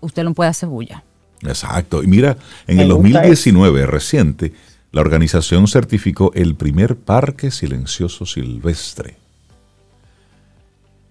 [0.00, 1.02] usted no puede hacer bulla.
[1.42, 2.02] Exacto.
[2.02, 2.36] Y mira,
[2.66, 4.52] en el 2019, reciente,
[4.92, 9.16] la organización certificó el primer parque silencioso silvestre.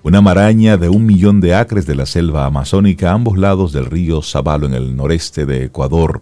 [0.04, 3.86] Una maraña de un millón de acres de la selva amazónica a ambos lados del
[3.86, 6.22] río Zabalo en el noreste de Ecuador,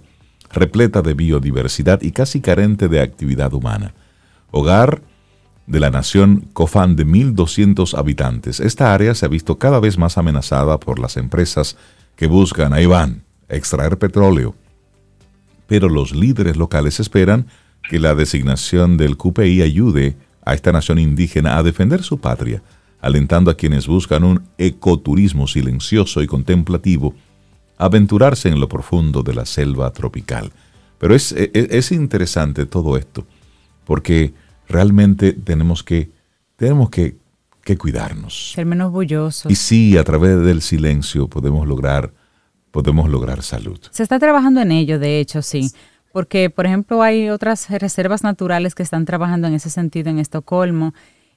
[0.51, 3.95] repleta de biodiversidad y casi carente de actividad humana.
[4.51, 5.01] Hogar
[5.65, 8.59] de la nación Cofán de 1.200 habitantes.
[8.59, 11.75] Esta área se ha visto cada vez más amenazada por las empresas
[12.15, 14.53] que buscan, ahí van, extraer petróleo.
[15.65, 17.47] Pero los líderes locales esperan
[17.89, 22.61] que la designación del QPI ayude a esta nación indígena a defender su patria,
[23.01, 27.15] alentando a quienes buscan un ecoturismo silencioso y contemplativo
[27.77, 30.51] a aventurarse en lo profundo de la selva tropical.
[30.99, 33.25] Pero es, e, e, es, interesante todo esto,
[33.85, 34.33] porque
[34.67, 36.11] realmente tenemos que,
[36.55, 37.17] tenemos que,
[37.63, 38.51] que cuidarnos.
[38.51, 39.51] Ser menos bullosos.
[39.51, 42.13] Y sí, a través del silencio podemos lograr,
[42.69, 43.79] podemos lograr salud.
[43.89, 45.71] Se está trabajando en ello, de hecho, sí.
[46.11, 50.93] Porque, por ejemplo, hay otras reservas naturales que están trabajando en ese sentido en Estocolmo.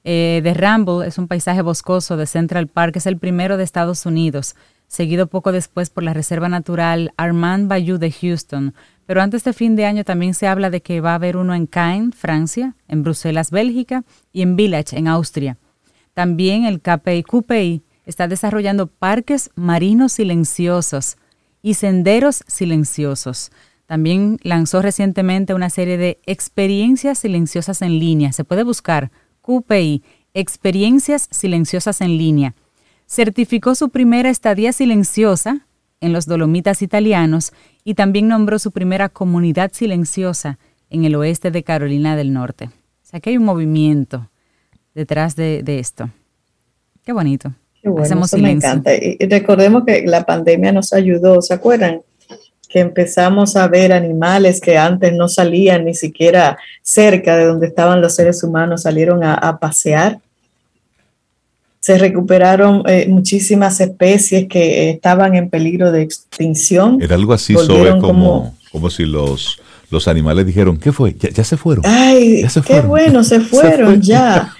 [0.07, 4.05] Eh, The Ramble es un paisaje boscoso de Central Park, es el primero de Estados
[4.05, 4.55] Unidos,
[4.87, 8.75] seguido poco después por la Reserva Natural Armand Bayou de Houston.
[9.07, 11.55] Pero antes de fin de año también se habla de que va a haber uno
[11.55, 15.57] en Caen, Francia, en Bruselas, Bélgica, y en Village, en Austria.
[16.13, 21.17] También el KPI QPI está desarrollando parques marinos silenciosos
[21.63, 23.51] y senderos silenciosos.
[23.87, 28.33] También lanzó recientemente una serie de experiencias silenciosas en línea.
[28.33, 29.11] Se puede buscar
[29.45, 30.03] QPI,
[30.33, 32.55] experiencias silenciosas en línea.
[33.05, 35.67] Certificó su primera estadía silenciosa
[36.01, 37.53] en los Dolomitas italianos
[37.83, 40.57] y también nombró su primera comunidad silenciosa
[40.89, 42.65] en el oeste de Carolina del Norte.
[42.65, 44.29] O sea que hay un movimiento
[44.93, 46.09] detrás de, esto.
[47.03, 47.53] Qué bonito.
[47.81, 48.91] Qué bueno, me encanta.
[48.95, 52.01] Y recordemos que la pandemia nos ayudó, ¿se acuerdan?
[52.75, 58.01] Que empezamos a ver animales que antes no salían ni siquiera cerca de donde estaban
[58.01, 60.19] los seres humanos, salieron a, pasear.
[61.79, 67.01] Se recuperaron eh, muchísimas especies que estaban en peligro de extinción.
[67.01, 71.13] Era algo así, sobre como, como, si los, los animales dijeron, ¿qué fue?
[71.13, 71.85] Ya, se fueron.
[71.87, 74.53] Ay, qué bueno, se fueron ya.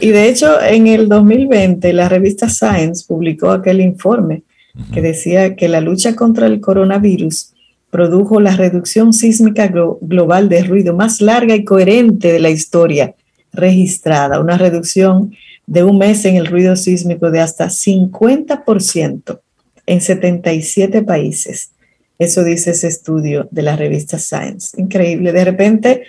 [0.00, 4.44] y de hecho, en el 2020, la revista Science publicó aquel informe
[4.92, 7.52] que decía que la lucha contra el coronavirus
[7.90, 13.14] produjo la reducción sísmica global de ruido más larga y coherente de la historia
[13.52, 15.34] registrada, una reducción
[15.66, 19.40] de un mes en el ruido sísmico de hasta 50%
[19.86, 21.72] en 77 países.
[22.18, 24.80] Eso dice ese estudio de la revista Science.
[24.80, 25.32] Increíble.
[25.32, 26.02] De repente,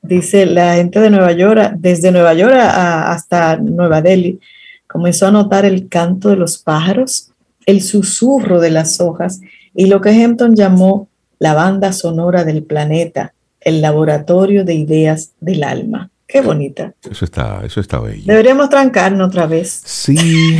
[0.00, 4.38] dice la gente de Nueva York, desde Nueva York hasta Nueva Delhi,
[4.86, 7.32] comenzó a notar el canto de los pájaros,
[7.66, 9.40] el susurro de las hojas
[9.74, 15.64] y lo que Hampton llamó la banda sonora del planeta, el laboratorio de ideas del
[15.64, 16.10] alma.
[16.26, 16.94] Qué bonita.
[17.08, 18.24] Eso está, eso está bello.
[18.26, 19.82] Deberíamos trancarnos otra vez.
[19.84, 20.56] Sí,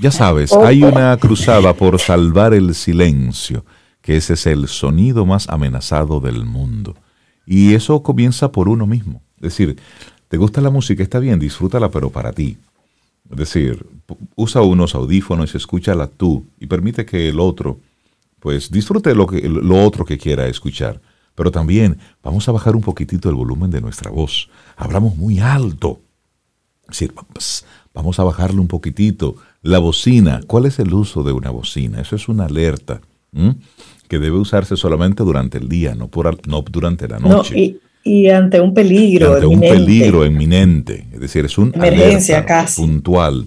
[0.00, 3.64] ya sabes, hay una cruzada por salvar el silencio,
[4.00, 6.94] que ese es el sonido más amenazado del mundo.
[7.46, 9.22] Y eso comienza por uno mismo.
[9.36, 9.76] Es decir,
[10.28, 12.58] te gusta la música, está bien, disfrútala, pero para ti.
[13.30, 13.86] Es decir,
[14.36, 17.80] usa unos audífonos y escúchala tú y permite que el otro,
[18.40, 21.00] pues disfrute lo, que, lo otro que quiera escuchar.
[21.34, 24.48] Pero también vamos a bajar un poquitito el volumen de nuestra voz.
[24.76, 26.00] Hablamos muy alto.
[26.82, 27.14] Es decir,
[27.94, 29.36] vamos a bajarle un poquitito.
[29.62, 32.00] La bocina, ¿cuál es el uso de una bocina?
[32.00, 33.00] Eso es una alerta
[34.08, 37.58] que debe usarse solamente durante el día, no, por, no durante la noche.
[37.58, 37.80] y,
[38.28, 39.34] ante un peligro.
[39.34, 41.06] ante un peligro inminente.
[41.12, 42.80] Es decir, es un emergencia casi.
[42.80, 43.46] puntual.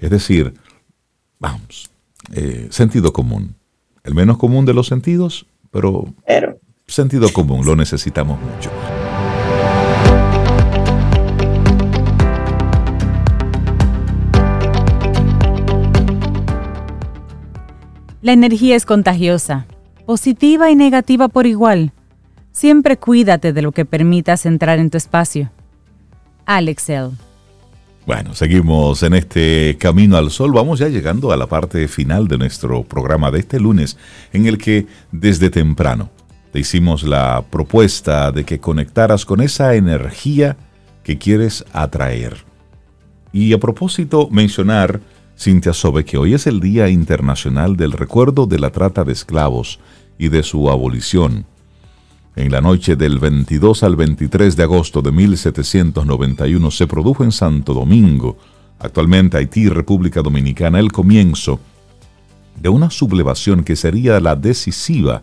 [0.00, 0.52] Es decir,
[1.38, 1.90] vamos,
[2.32, 3.54] eh, sentido común.
[4.04, 6.12] El menos común de los sentidos, pero,
[6.86, 8.70] sentido común, lo necesitamos mucho.
[18.22, 19.66] La energía es contagiosa,
[20.04, 21.92] positiva y negativa por igual.
[22.52, 25.50] Siempre cuídate de lo que permitas entrar en tu espacio.
[26.46, 27.10] Alexel.
[28.06, 30.52] Bueno, seguimos en este camino al sol.
[30.52, 33.98] Vamos ya llegando a la parte final de nuestro programa de este lunes,
[34.32, 36.10] en el que desde temprano
[36.52, 40.56] te hicimos la propuesta de que conectaras con esa energía
[41.04, 42.44] que quieres atraer.
[43.32, 45.00] Y a propósito, mencionar,
[45.38, 49.78] Cintia Sobe, que hoy es el Día Internacional del Recuerdo de la Trata de Esclavos
[50.18, 51.46] y de su abolición.
[52.36, 57.74] En la noche del 22 al 23 de agosto de 1791 se produjo en Santo
[57.74, 58.38] Domingo,
[58.78, 61.58] actualmente Haití República Dominicana, el comienzo
[62.56, 65.22] de una sublevación que sería la decisiva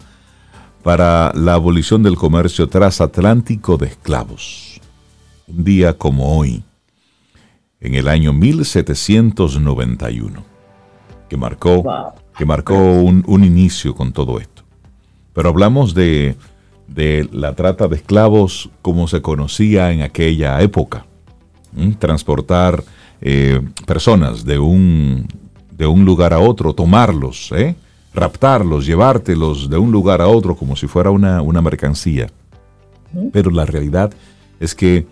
[0.83, 4.81] para la abolición del comercio transatlántico de esclavos.
[5.47, 6.61] Un día como hoy,
[7.79, 10.43] en el año 1791,
[11.29, 14.63] que marcó, que marcó un, un inicio con todo esto.
[15.33, 16.35] Pero hablamos de
[16.87, 21.05] de la trata de esclavos como se conocía en aquella época.
[21.99, 22.83] Transportar
[23.21, 25.27] eh, personas de un,
[25.71, 27.75] de un lugar a otro, tomarlos, ¿eh?
[28.13, 32.27] raptarlos, llevártelos de un lugar a otro como si fuera una, una mercancía.
[33.31, 34.11] Pero la realidad
[34.59, 35.05] es que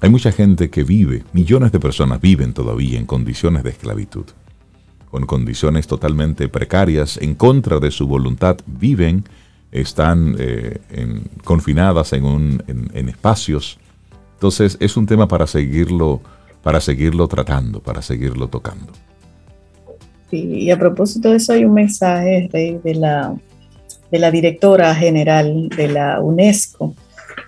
[0.00, 4.24] hay mucha gente que vive, millones de personas viven todavía en condiciones de esclavitud,
[5.10, 9.24] con condiciones totalmente precarias, en contra de su voluntad, viven,
[9.72, 10.78] están eh,
[11.44, 13.78] confinadas en, un, en, espacios.
[14.34, 16.20] Entonces es un tema para seguirlo,
[16.62, 18.92] para seguirlo tratando, para seguirlo tocando.
[20.30, 23.34] y a propósito de eso hay un mensaje, de la,
[24.10, 26.94] de la directora general de la UNESCO,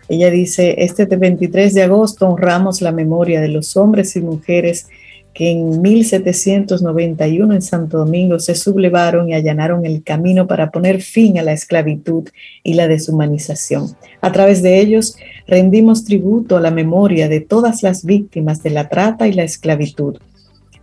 [0.08, 4.88] ella dice, este 23 de agosto honramos la memoria de los hombres y mujeres
[5.34, 11.38] que en 1791 en Santo Domingo se sublevaron y allanaron el camino para poner fin
[11.38, 12.28] a la esclavitud
[12.62, 13.96] y la deshumanización.
[14.20, 15.16] A través de ellos
[15.48, 20.18] rendimos tributo a la memoria de todas las víctimas de la trata y la esclavitud.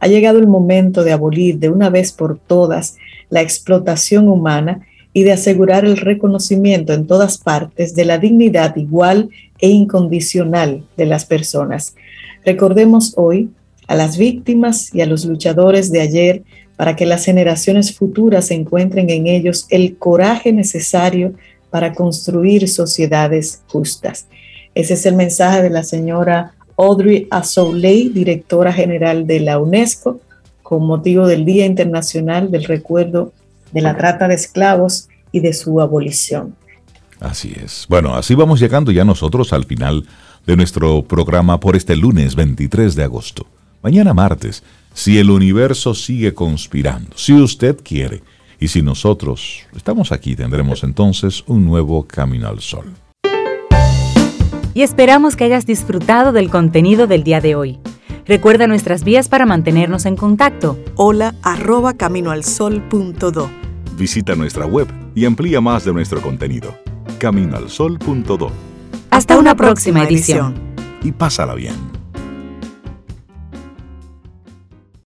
[0.02, 2.98] Ha llegado el momento de abolir de una vez por todas
[3.30, 9.30] la explotación humana y de asegurar el reconocimiento en todas partes de la dignidad igual
[9.60, 11.96] e incondicional de las personas.
[12.44, 13.50] Recordemos hoy
[13.92, 16.44] a las víctimas y a los luchadores de ayer
[16.78, 21.34] para que las generaciones futuras encuentren en ellos el coraje necesario
[21.70, 24.28] para construir sociedades justas.
[24.76, 30.22] Ese es el mensaje de la señora Audrey Azoulay, directora general de la UNESCO,
[30.64, 33.34] con motivo del Día Internacional del Recuerdo
[33.74, 36.56] de la trata de esclavos y de su abolición.
[37.20, 37.88] Así es.
[37.90, 40.08] Bueno, así vamos llegando ya nosotros al final
[40.48, 43.48] de nuestro programa por este lunes 23 de agosto.
[43.84, 44.64] Mañana martes,
[44.94, 48.22] si el universo sigue conspirando, si usted quiere,
[48.60, 52.94] y si nosotros estamos aquí, tendremos entonces un nuevo Camino al Sol.
[54.76, 57.80] Y esperamos que hayas disfrutado del contenido del día de hoy.
[58.28, 60.78] Recuerda nuestras vías para mantenernos en contacto.
[60.96, 63.50] Hola arroba caminoalsol.do
[63.98, 66.76] Visita nuestra web y amplía más de nuestro contenido.
[67.18, 68.52] Caminoalsol.do.
[69.10, 70.54] Hasta una próxima edición.
[71.04, 71.91] Y pásala bien.